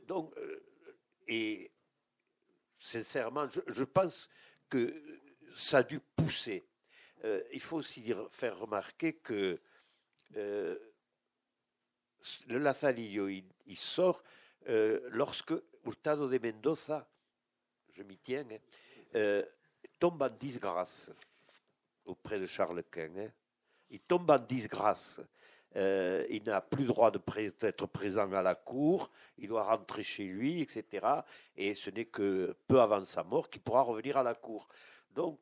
[0.07, 0.65] Donc, euh,
[1.27, 1.71] et
[2.79, 4.29] sincèrement, je, pense
[4.69, 5.19] que
[5.55, 6.65] ça a dû pousser.
[7.23, 9.59] Euh, il faut aussi faire remarquer que
[10.35, 10.77] euh,
[12.47, 14.23] le Lazarillo, il, sort
[14.65, 15.53] lorsque
[15.85, 17.09] Hurtado de Mendoza
[17.93, 18.45] je m'y tiens,
[19.13, 19.41] hein,
[19.99, 21.11] tombe en disgrâce
[22.09, 23.09] auprès de Charles Quint.
[23.17, 23.31] Hein.
[23.89, 25.19] Il tombe en disgrâce.
[25.75, 30.61] euh, il n'a plus droit d'être présent à la cour, il doit rentrer chez lui,
[30.61, 31.05] etc.
[31.55, 34.67] Et ce n'est que peu avant sa mort qu'il pourra revenir à la cour.
[35.11, 35.39] Donc,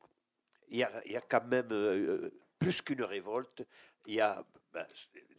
[0.69, 3.65] il y a, quand même euh, plus qu'une révolte,
[4.05, 4.43] il y a
[4.73, 4.85] ben,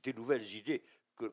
[0.03, 0.83] des nouvelles idées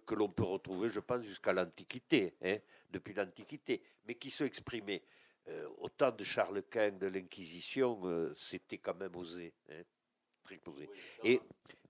[0.06, 2.58] que, l'on peut retrouver, je pense, jusqu'à l'Antiquité, hein,
[2.90, 5.04] depuis l'Antiquité, mais qui sont exprimées.
[5.48, 9.54] Euh, au temps de Charles Quint, de l'Inquisition, c'était quand même osé.
[9.70, 9.84] Hein,
[10.44, 10.90] très osé.
[11.24, 11.40] Et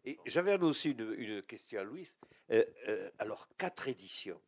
[0.05, 2.07] et j'avais aussi une, question à Louis.
[2.51, 4.39] Euh, euh, alors, quatre éditions.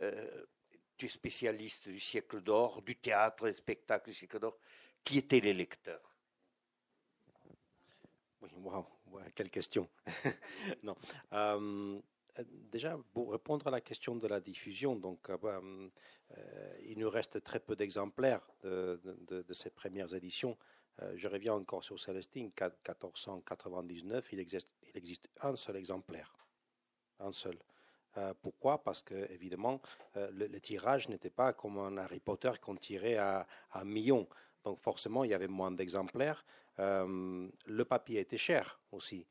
[0.00, 0.46] Euh,
[0.96, 4.56] tu es spécialiste du siècle d'or, du théâtre, des spectacles du siècle d'or.
[5.02, 6.16] Qui étaient les lecteurs?
[8.40, 8.86] Oui, wow,
[9.34, 9.90] quelle question.
[10.84, 10.96] non.
[12.70, 15.28] Déjà, pour répondre à la question de la diffusion, donc,
[16.84, 20.56] il nous reste très peu d'exemplaires de, ces premières éditions.
[21.00, 26.32] Euh, je reviens encore sur Célestine, 1499, il existe, un seul exemplaire.
[27.18, 27.58] Un seul.
[28.18, 28.82] Euh, pourquoi?
[28.82, 29.80] Parce que, évidemment,
[30.16, 34.28] euh, le, tirage n'était pas comme un Harry Potter qu'on tirait à, un million.
[34.64, 36.44] Donc, forcément, il y avait moins d'exemplaires.
[36.78, 39.26] le papier était cher aussi.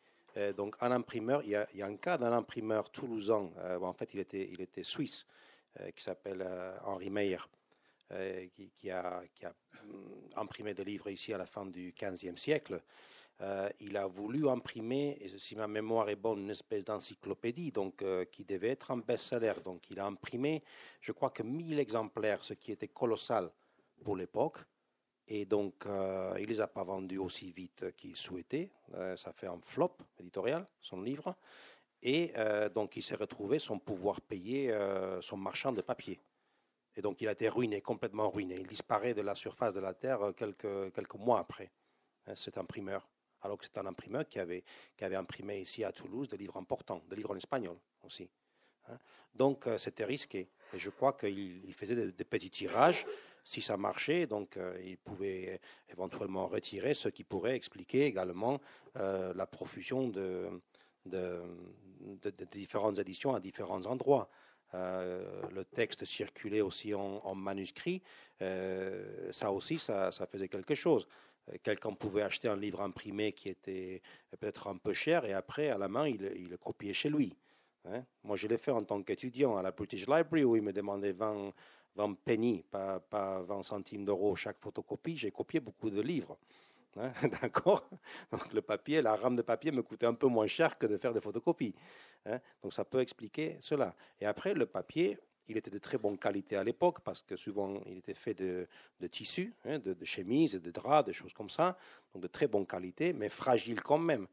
[0.56, 3.50] Donc, un imprimeur, il y, a, a un cas d'un imprimeur toulousain,
[3.82, 5.26] en fait, il était, il était suisse,
[5.96, 6.48] qui s'appelle
[6.86, 7.40] Henri Meyer.
[8.14, 9.24] Euh, qui, a,
[9.84, 12.82] hum, imprimé des livres ici à la fin du XVe siècle.
[13.40, 18.26] Euh, il a voulu imprimer, si ma mémoire est bonne, une espèce d'encyclopédie, donc euh,
[18.26, 19.54] qui devait être un best-seller.
[19.64, 20.62] Donc, il a imprimé,
[21.00, 23.50] je crois que 1000 exemplaires, ce qui était colossal
[24.04, 24.58] pour l'époque.
[25.34, 25.86] Et donc,
[26.40, 28.70] il les a pas vendus aussi vite qu'il souhaitait.
[29.16, 31.36] ça fait un flop éditorial, son livre.
[32.04, 32.34] Et
[32.76, 34.76] donc, il s'est retrouvé son pouvoir payer
[35.22, 36.20] son marchand de papier.
[36.96, 38.56] Et donc il a été ruiné, complètement ruiné.
[38.60, 41.72] Il disparaît de la surface de la Terre euh, quelques, quelques mois après,
[42.28, 43.08] hein, cet imprimeur.
[43.42, 44.64] Alors que c'est un imprimeur qui avait,
[44.98, 48.30] qui avait imprimé ici à Toulouse des livres importants, des livres en espagnol aussi.
[48.88, 48.98] Hein.
[49.34, 50.50] Donc euh, c'était risqué.
[50.74, 53.06] Et je crois qu'il faisait des, petits tirages.
[53.44, 58.60] Si ça marchait, donc euh, il pouvait éventuellement retirer, ce qui pourrait expliquer également
[58.96, 60.50] la profusion de,
[62.52, 64.30] différentes éditions à différents endroits.
[64.74, 68.02] Euh, le texte circulait aussi en, manuscrit,
[68.42, 71.08] euh, ça aussi, ça, faisait quelque chose.
[71.50, 75.70] Euh, quelqu'un pouvait acheter un livre imprimé qui était peut-être un peu cher et après,
[75.70, 77.36] à la main, il, le copiait chez lui.
[77.86, 78.04] Hein.
[78.24, 81.12] Moi, je l'ai fait en tant qu'étudiant à la British Library où il me demandait
[81.12, 81.52] 20,
[81.96, 85.18] 20 pennies, pas, pas 20 centimes d'euros chaque photocopie.
[85.18, 86.38] J'ai copié beaucoup de livres.
[86.98, 87.12] Hein,
[87.42, 87.90] d'accord?
[88.32, 90.98] Donc le papier, la rame de papier me coûtait un peu moins cher que de
[90.98, 91.76] faire des photocopies.
[92.26, 92.40] Hein.
[92.62, 93.96] Donc ça peut expliquer cela.
[94.20, 95.18] Et après, le papier,
[95.48, 98.68] il était de très bonne qualité à l'époque parce que souvent il était fait de,
[99.00, 101.78] de tissus, hein, de, chemises, de draps, de choses comme ça.
[102.14, 104.28] Donc de très bonne qualité, mais fragile quand même.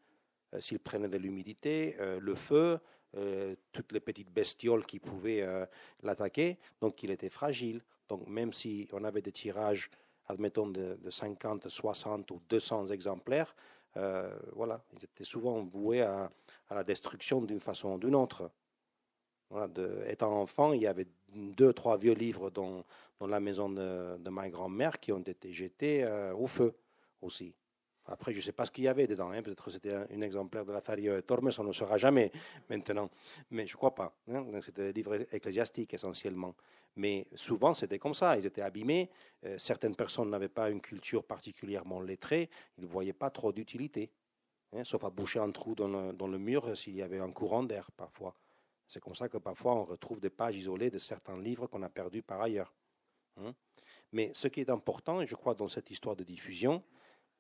[0.55, 2.79] Euh, s'il prenait de l'humidité, euh, le feu,
[3.17, 5.47] euh, toutes les petites bestioles qui pouvaient
[6.03, 7.83] l'attaquer, donc il était fragile.
[8.09, 9.91] Donc même si on avait des tirages
[10.29, 13.55] admettons, de, 50, 60 ou 200 exemplaires,
[13.97, 16.31] euh, voilà, ils étaient souvent voués à,
[16.71, 18.51] la destruction d'une façon ou d'une autre.
[19.51, 19.69] Voilà,
[20.07, 22.85] étant enfant, il y avait deux, trois vieux livres dans,
[23.27, 26.75] la maison de, ma grand-mère qui ont été jetés euh, au feu
[27.23, 27.55] aussi.
[28.11, 29.31] Après, je ne sais pas ce qu'il y avait dedans.
[29.31, 29.43] Hein.
[29.43, 32.33] Peut-être que c'était un, exemplaire de la Thario et Tormes, on ne saura jamais
[32.71, 33.11] maintenant.
[33.51, 34.15] Mais je ne crois pas.
[34.33, 34.45] Hein.
[34.63, 36.55] C'était des livres ecclésiastiques essentiellement.
[36.97, 38.37] Mais souvent, c'était comme ça.
[38.37, 39.11] Ils étaient abîmés.
[39.45, 42.49] Euh, certaines personnes n'avaient pas une culture particulièrement lettrée.
[42.79, 44.11] Ils ne voyaient pas trop d'utilité.
[44.73, 47.31] Hein, sauf à boucher un trou dans le, dans le mur s'il y avait un
[47.31, 48.35] courant d'air, parfois.
[48.87, 51.91] C'est comme ça que parfois on retrouve des pages isolées de certains livres qu'on a
[51.91, 52.73] perdus par ailleurs.
[54.13, 56.83] Mais ce qui est important, je crois, dans cette histoire de diffusion,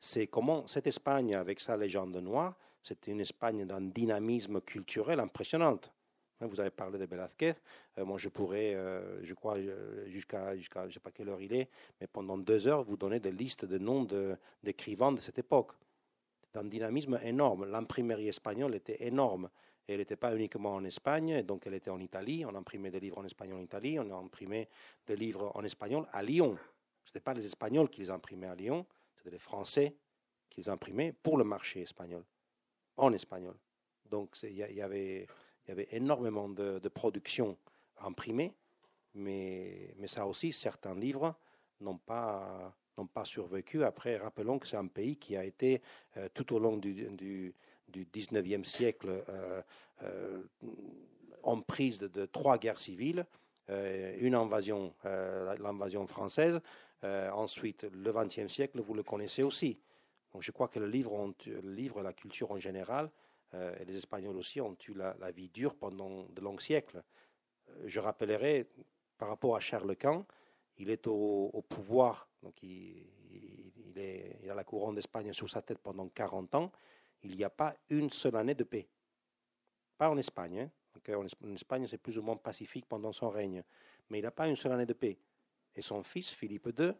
[0.00, 5.78] c'est comment cette Espagne, avec sa légende noire, c'était une Espagne d'un dynamisme culturel impressionnant.
[6.40, 7.54] Hein, vous avez parlé de Velázquez.
[7.98, 11.40] Euh, moi, je pourrais, euh, je crois, euh, jusqu'à, je ne sais pas quelle heure
[11.40, 11.68] il est,
[12.00, 14.06] mais pendant deux heures, vous donner des listes de noms
[14.62, 15.72] d'écrivains de, cette époque.
[16.44, 17.66] C'est un dynamisme énorme.
[17.66, 19.50] L'imprimerie espagnole était énorme.
[19.88, 22.44] elle n'était pas uniquement en Espagne, donc elle était en Italie.
[22.46, 23.98] On imprimait des livres en espagnol en Italie.
[23.98, 24.68] On a imprimé
[25.06, 26.56] des livres en espagnol à Lyon.
[27.04, 28.84] Ce n'était pas les Espagnols qui les imprimaient à Lyon,
[29.28, 29.94] c'était les Français
[30.48, 32.24] qui les imprimaient pour le marché espagnol,
[32.96, 33.54] en espagnol.
[34.10, 35.26] Donc il y, avait,
[35.66, 37.58] y avait énormément de, de production
[38.00, 38.54] imprimée,
[39.14, 41.34] mais, mais ça aussi, certains livres
[41.80, 43.84] n'ont pas, n'ont pas survécu.
[43.84, 45.82] Après, rappelons que c'est un pays qui a été
[46.16, 47.54] euh, tout au long du, du,
[47.88, 49.62] du 19e siècle euh,
[50.02, 50.42] euh,
[51.66, 53.26] prise de, trois guerres civiles,
[53.68, 56.60] une invasion, l'invasion française,
[57.04, 59.78] euh, ensuite, le XXe siècle, vous le connaissez aussi.
[60.32, 63.10] Donc, je crois que le livre, livre, la culture en général,
[63.54, 67.02] et les Espagnols aussi ont eu la, vie dure pendant de longs siècles.
[67.86, 68.66] Je rappellerai,
[69.16, 70.26] par rapport à Charles Quint,
[70.76, 73.06] il est au, pouvoir, donc il,
[73.96, 76.72] il, a la couronne d'Espagne sur sa tête pendant 40 ans.
[77.22, 78.88] Il n'y a pas une seule année de paix.
[79.96, 80.70] Pas en Espagne.
[81.08, 81.14] Hein.
[81.14, 83.62] En Espagne, c'est plus ou moins pacifique pendant son règne.
[84.10, 85.18] Mais il n'a pas une seule année de paix.
[85.74, 86.92] Et son fils, Philippe II,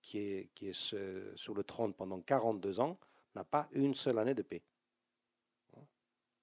[0.00, 2.98] qui est, qui sur le trône pendant 42 ans,
[3.34, 4.62] n'a pas une seule année de paix.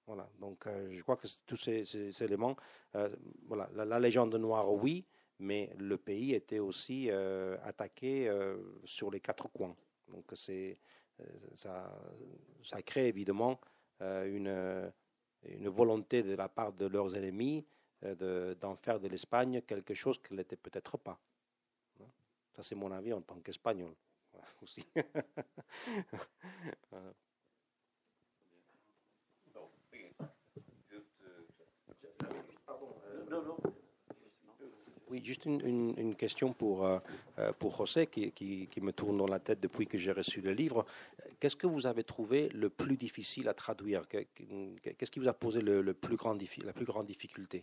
[0.06, 2.56] Voilà, donc euh, je crois que tous ces, éléments,
[2.94, 3.08] euh,
[3.46, 5.06] voilà, la, légende noire, oui,
[5.38, 8.30] mais le pays était aussi euh, attaqué
[8.84, 9.74] sur les quatre coins.
[10.08, 10.78] Donc c'est,
[11.54, 11.90] ça,
[12.62, 13.58] ça crée évidemment
[14.00, 14.92] une,
[15.44, 17.64] une volonté de la part de leurs ennemis
[18.02, 21.18] d'en faire de l'Espagne quelque chose qu'elle n'était peut-être pas.
[22.54, 23.92] Ça, c'est mon avis en tant qu'Espagnol
[24.62, 24.84] aussi.
[35.08, 36.98] Oui, juste une, question pour, euh,
[37.38, 40.52] euh, pour José qui, qui, me tourne dans la tête depuis que j'ai reçu le
[40.52, 40.84] livre.
[41.38, 44.08] Qu'est-ce que vous avez trouvé le plus difficile à traduire?
[44.08, 47.62] Qu'est-ce qui vous a posé le, plus grand, la plus grande difficulté?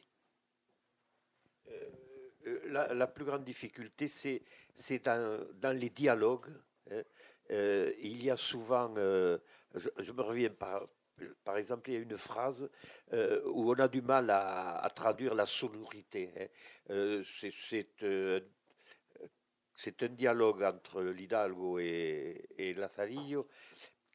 [2.71, 6.49] Euh, la, plus grande difficulté, c'est dans, les dialogues.
[6.91, 7.03] Hein.
[7.49, 10.49] il y a souvent, je, me reviens
[11.43, 12.69] par, exemple, il y a une phrase
[13.13, 16.31] euh, où on a du mal à, traduire la sonorité.
[16.37, 16.45] Hein.
[16.89, 17.23] Euh,
[18.03, 18.39] euh,
[19.75, 23.47] c'est un dialogue entre l'Hidalgo et, et Lazarillo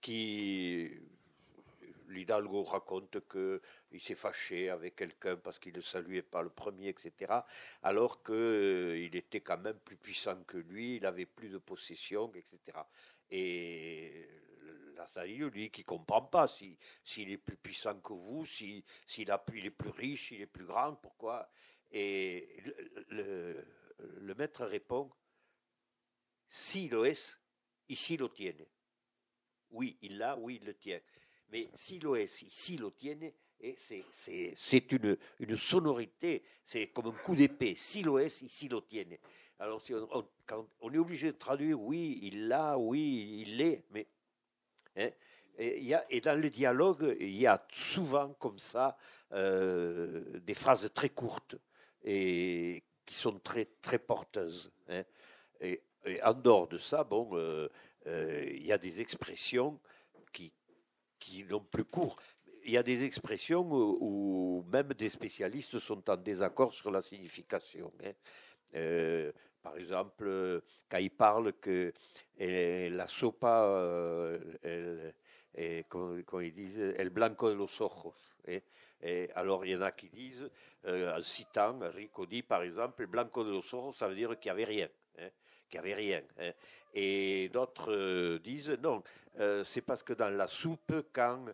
[0.01, 0.91] qui
[2.09, 7.41] l'Hidalgo raconte qu'il s'est fâché avec quelqu'un parce qu'il ne saluait pas le premier, etc.
[7.83, 12.79] Alors qu'il était quand même plus puissant que lui, il avait plus de possession, etc.
[13.31, 14.29] Et
[14.97, 18.83] Lazarillo, lui, qui comprend pas s'il est plus puissant que vous, s'il
[19.17, 19.31] il
[19.67, 21.49] est plus riche, s'il est plus grand, pourquoi?
[21.93, 22.49] Et
[23.11, 23.65] le,
[24.21, 25.11] le, maître répond
[26.49, 27.37] si lo es,
[27.89, 28.67] ici lo tiene.
[29.71, 31.01] Oui, il l'a, oui, il le tient.
[31.51, 33.33] Mais si lo es, ici lo tiene,
[33.79, 37.75] c'est une, une sonorité, c'est comme un coup d'épée.
[37.77, 39.19] Si lo es, ici lo tiene.
[39.59, 44.07] Alors, on, quand on est obligé de traduire, oui, il l'a, oui, il l'est, mais
[44.97, 45.11] Hein.
[45.59, 48.97] Et, y a, et, dans le dialogue, il y a souvent comme ça
[49.33, 51.57] euh, des phrases très courtes
[52.05, 54.71] et qui sont très, très porteuses.
[54.89, 55.05] Hein.
[55.61, 55.83] Et,
[56.23, 57.69] en dehors de ça, bon, euh,
[58.07, 59.81] euh, il y a des expressions
[61.19, 62.17] qui n'ont plus cours.
[62.65, 67.93] Il y a des expressions où, même des spécialistes sont en désaccord sur la signification.
[68.05, 68.13] Hein.
[69.63, 71.93] Par exemple, quand il parle que
[72.39, 75.13] la sopa, euh,
[75.89, 78.15] comme, ils disent, el blanco de los ojos.
[79.03, 80.49] Et, alors, il y en a qui disent,
[80.87, 84.39] euh, en citant, Rico dit par exemple, el blanco de los ojos, ça veut dire
[84.39, 84.89] qu'il n'y avait rien.
[85.69, 86.23] Qu'il n'y avait rien.
[86.41, 86.53] Hein.
[86.95, 89.03] Et d'autres euh, disent, non,
[89.65, 91.45] c'est parce que dans la soupe, quand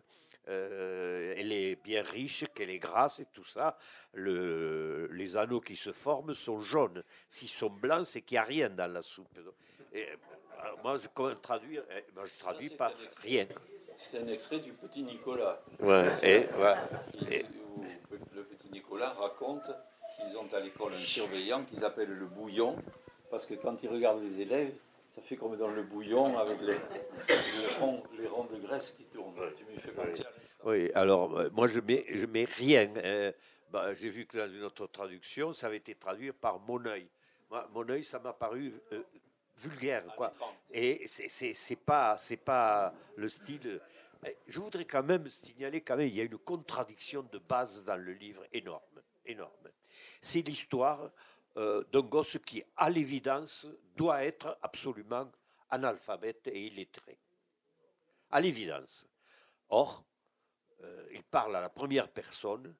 [0.49, 3.77] euh, elle est bien riche, qu'elle est grasse et tout ça.
[4.13, 7.03] Le, les anneaux qui se forment sont jaunes.
[7.29, 9.39] S'ils sont blancs, c'est qu'il n'y a rien dans la soupe.
[9.93, 10.07] Et,
[10.83, 12.91] moi, je, comment traduire eh, moi, Je traduis pas
[13.21, 13.47] rien.
[13.97, 15.61] C'est un extrait du petit Nicolas.
[15.79, 16.47] Ouais, et,
[18.33, 19.71] le petit Nicolas raconte
[20.15, 22.75] qu'ils ont à l'école un surveillant qu'ils appellent le bouillon,
[23.33, 24.75] parce que quand il regarde les élèves,
[25.15, 29.33] ça fait comme dans le bouillon avec les, les, ronds, de graisse qui tournent.
[29.57, 30.23] Tu m'y fais penser
[30.63, 32.93] Oui, alors euh, moi je mets, je mets rien.
[33.03, 33.31] Hein.
[33.71, 37.07] Bah, j'ai vu que dans une autre traduction, ça avait été traduit par mon œil.
[37.73, 39.01] mon œil, ça m'a paru euh,
[39.57, 40.31] vulgaire, quoi.
[40.71, 43.81] Et c'est pas, c'est pas le style.
[44.45, 47.97] Je voudrais quand même signaler quand même, il y a une contradiction de base dans
[47.97, 49.69] le livre énorme, énorme.
[50.21, 51.09] C'est l'histoire
[51.55, 55.31] euh, d'un gosse qui, à l'évidence, doit être absolument
[55.69, 57.19] analphabète et illettré.
[58.31, 59.07] À l'évidence.
[59.69, 60.03] Or,
[60.81, 62.73] euh, il parle à la première personne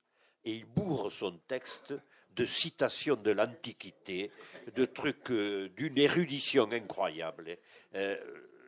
[0.44, 1.94] et il bourre son texte
[2.32, 4.32] de citations de l'Antiquité,
[4.74, 7.60] de trucs euh, d'une érudition incroyable.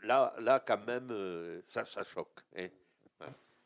[0.04, 2.42] là, là, quand même, ça, ça choque.
[2.56, 2.70] Hein.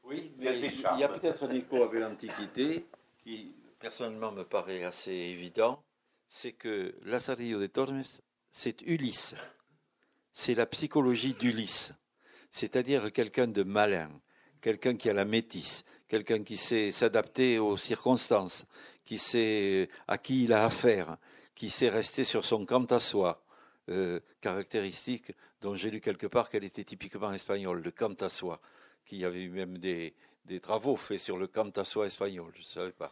[0.04, 2.86] Oui, mais il y a peut-être un écho avec l'Antiquité
[3.22, 5.84] qui, personnellement, me paraît assez évident
[6.30, 8.04] c'est que Lazarillo de Tormes,
[8.52, 9.36] c'est Ulysse.
[10.32, 11.92] C'est la psychologie d'Ulysse.
[12.52, 14.10] C'est-à-dire quelqu'un de malin,
[14.62, 18.66] quelqu'un qui a la métisse, quelqu'un qui sait s'adapter aux circonstances,
[19.06, 21.18] qui sait à qui il a affaire,
[21.56, 23.44] qui sait rester sur son quant à soi,
[23.90, 28.62] euh, caractéristique dont j'ai lu quelque part qu'elle était typiquement espagnole, le quant à soi,
[29.06, 30.14] qui avait eu même des,
[30.46, 32.52] des travaux faits sur le cantasois espagnol.
[32.54, 33.12] Je ne savais pas.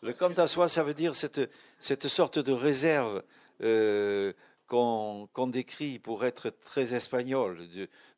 [0.00, 3.22] Le cantasois, ça veut dire cette, cette sorte de réserve
[3.62, 4.32] euh,
[4.68, 7.58] qu'on décrit pour être très espagnol,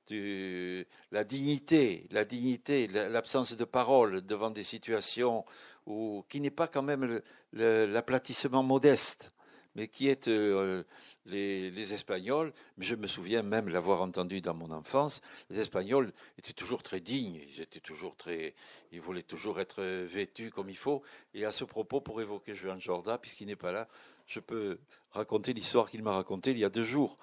[0.08, 5.44] de, la dignité, la dignité, l'absence de parole devant des situations
[5.86, 7.22] où, qui n'est pas quand même
[7.52, 9.32] l'aplatissement modeste,
[9.76, 10.82] mais qui est euh,
[11.26, 16.52] les, Espagnols, mais je me souviens même l'avoir entendu dans mon enfance, les Espagnols étaient
[16.52, 18.54] toujours très dignes, ils étaient toujours très,
[18.92, 21.02] ils voulaient toujours être vêtus comme il faut.
[21.34, 23.88] Et à ce propos, pour évoquer Juan Jorda, puisqu'il n'est pas là,
[24.26, 24.78] je peux
[25.10, 27.18] raconter l'histoire qu'il m'a racontée il y a deux jours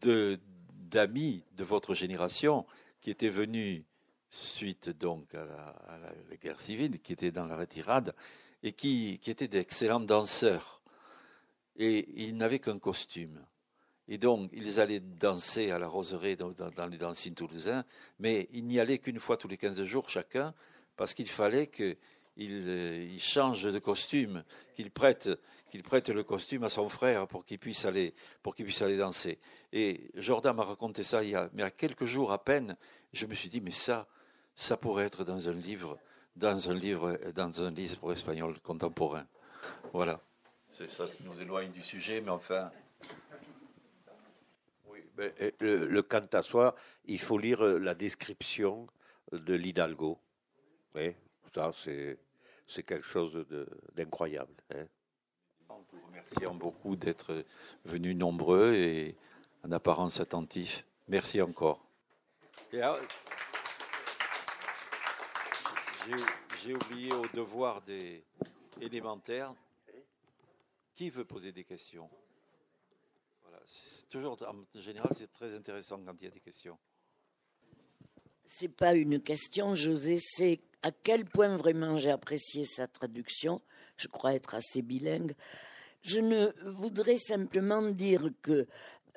[0.00, 2.66] d'amis de, votre génération
[3.00, 3.82] qui étaient venus
[4.30, 8.14] suite donc à la, guerre civile, qui étaient dans la retirade
[8.62, 10.80] et qui, qui étaient d'excellents danseurs
[11.76, 13.44] et ils n'avaient qu'un costume.
[14.06, 16.52] Et donc, ils allaient danser à la roseraie dans,
[16.90, 17.84] les dancines toulousains,
[18.18, 20.54] mais ils n'y allaient qu'une fois tous les 15 jours chacun,
[20.96, 21.96] parce qu'il fallait qu'ils
[22.40, 24.44] euh, changent de costume,
[24.74, 25.30] qu'ils prêtent,
[25.72, 29.38] le costume à son frère pour qu'il puisse aller, pour qu'il puisse aller danser.
[29.72, 32.76] Et Jordan m'a raconté ça il y a, mais à quelques jours à peine,
[33.14, 34.06] je me suis dit, mais ça,
[34.54, 35.98] ça pourrait être dans un livre,
[36.36, 39.26] dans un livre, dans un livre espagnol contemporain.
[39.94, 40.20] Voilà.
[40.74, 42.72] Ça nous éloigne du sujet, mais enfin.
[44.86, 45.04] Oui,
[45.60, 48.88] le, le soi, il faut lire euh, la description
[49.30, 50.18] de l'Hidalgo.
[50.96, 51.14] Oui,
[51.54, 52.18] ça, c'est,
[52.66, 53.46] c'est quelque chose
[53.94, 54.52] d'incroyable.
[54.74, 54.86] Hein.
[55.68, 57.44] En vous remerciant beaucoup d'être
[57.84, 59.14] venus nombreux et
[59.62, 60.84] en apparence attentifs.
[61.06, 61.86] Merci encore.
[66.08, 66.16] j'ai,
[66.64, 68.24] j'ai oublié au devoir des
[68.80, 69.54] élémentaires
[70.94, 72.08] qui veut poser des questions?
[73.42, 73.60] Voilà,
[74.08, 76.78] toujours, En général, c'est très intéressant quand il y a des questions.
[78.44, 83.62] C'est pas une question, José, c'est à quel point vraiment j'ai apprécié sa traduction.
[83.96, 85.34] Je crois être assez bilingue.
[86.02, 88.66] Je ne voudrais simplement dire que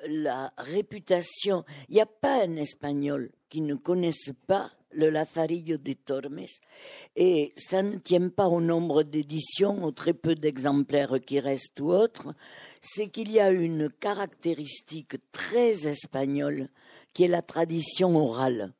[0.06, 5.92] la réputation, il n'y a pas un espagnol qui ne connaisse pas le Lazarillo de
[5.92, 6.46] Tormes,
[7.16, 11.90] et ça ne tient pas au nombre d'éditions, au très peu d'exemplaires qui restent ou
[11.90, 12.34] autres,
[12.80, 16.68] c'est qu'il y a une caractéristique très espagnole
[17.12, 18.72] qui est la tradition orale.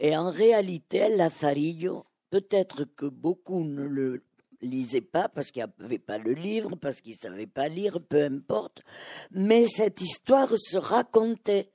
[0.00, 4.24] Et en réalité, Lazarillo, peut-être que beaucoup ne le
[4.62, 8.00] lisaient pas parce qu'il n'y avait pas le livre, parce qu'ils ne savaient pas lire,
[8.00, 8.82] peu importe,
[9.30, 11.70] mais cette histoire se racontait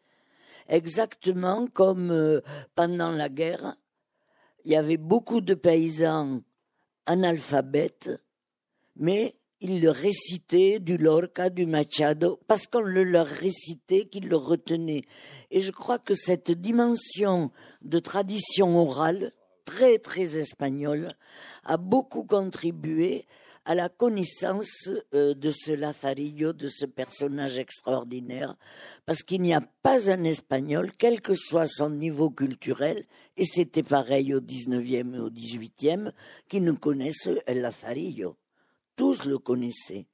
[0.68, 2.42] exactement comme euh,
[2.76, 3.76] pendant la guerre,
[4.66, 6.42] il y avait beaucoup de paysans
[7.06, 8.10] analphabètes,
[8.96, 14.36] mais ils le récitaient du Lorca, du Machado, parce qu'on le leur récitait qu'ils le
[14.36, 15.04] retenaient.
[15.50, 17.52] Et je crois que cette dimension
[17.82, 19.34] de tradition orale,
[19.66, 21.10] très très espagnole,
[21.64, 23.26] a beaucoup contribué
[23.68, 28.56] à la connaissance euh, de ce Lazarillo, de ce personnage extraordinaire,
[29.06, 33.04] parce qu'il n'y a pas un Espagnol, quel que soit son niveau culturel,
[33.36, 36.12] et c'était pareil au XIXe et au XVIIIe,
[36.48, 38.38] qui ne connaisse El Lazarillo.
[38.96, 40.06] Tous le connaissaient.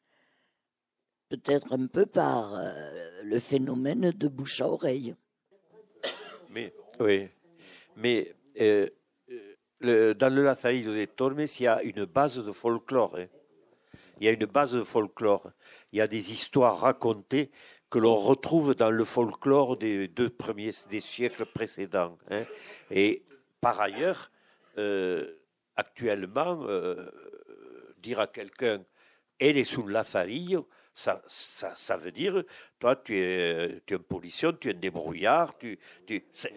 [1.30, 5.14] Peut-être un peu par euh, le phénomène de bouche à oreille.
[6.50, 7.28] Mais, oui.
[7.98, 8.90] Mais euh,
[9.80, 13.16] le, dans le Lazarillo de Tormes, il y a une base de folklore.
[13.20, 13.28] Hein
[14.24, 15.52] il y a une base de folklore.
[15.92, 17.52] Il y a des histoires racontées
[17.90, 22.18] que l'on retrouve dans le folklore des deux premiers des siècles précédents.
[22.32, 22.46] Hein.
[22.90, 23.26] Et
[23.60, 24.32] par ailleurs,
[24.78, 25.30] euh,
[25.76, 27.12] actuellement, euh,
[27.98, 28.82] dire à quelqu'un
[29.40, 32.46] elle est sous Lazarillo, ça, ça, veut dire,
[32.80, 35.58] toi, tu es, tu es un policier, tu es un débrouillard.
[35.58, 35.78] Tu,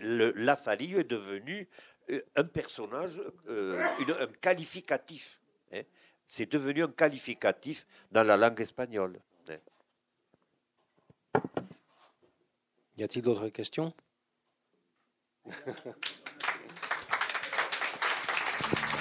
[0.00, 1.68] le Lazarillo est devenu
[2.10, 5.40] euh, un personnage, un qualificatif.
[5.72, 5.82] Hein.
[6.28, 9.20] C'est devenu un qualificatif dans la langue espagnole.
[12.96, 13.92] Y a-t-il d'autres questions?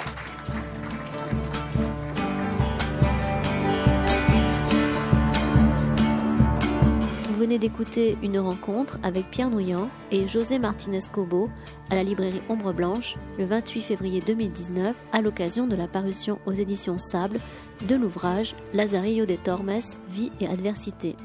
[7.46, 11.52] venez d'écouter une rencontre avec Pierre Nouillant et José Martinez-Cobo
[11.92, 16.54] à la librairie Ombre Blanche le 28 février 2019 à l'occasion de la parution aux
[16.54, 17.40] éditions Sable
[17.88, 19.78] de l'ouvrage Lazarillo de Tormes,
[20.10, 21.16] Vie et Adversité.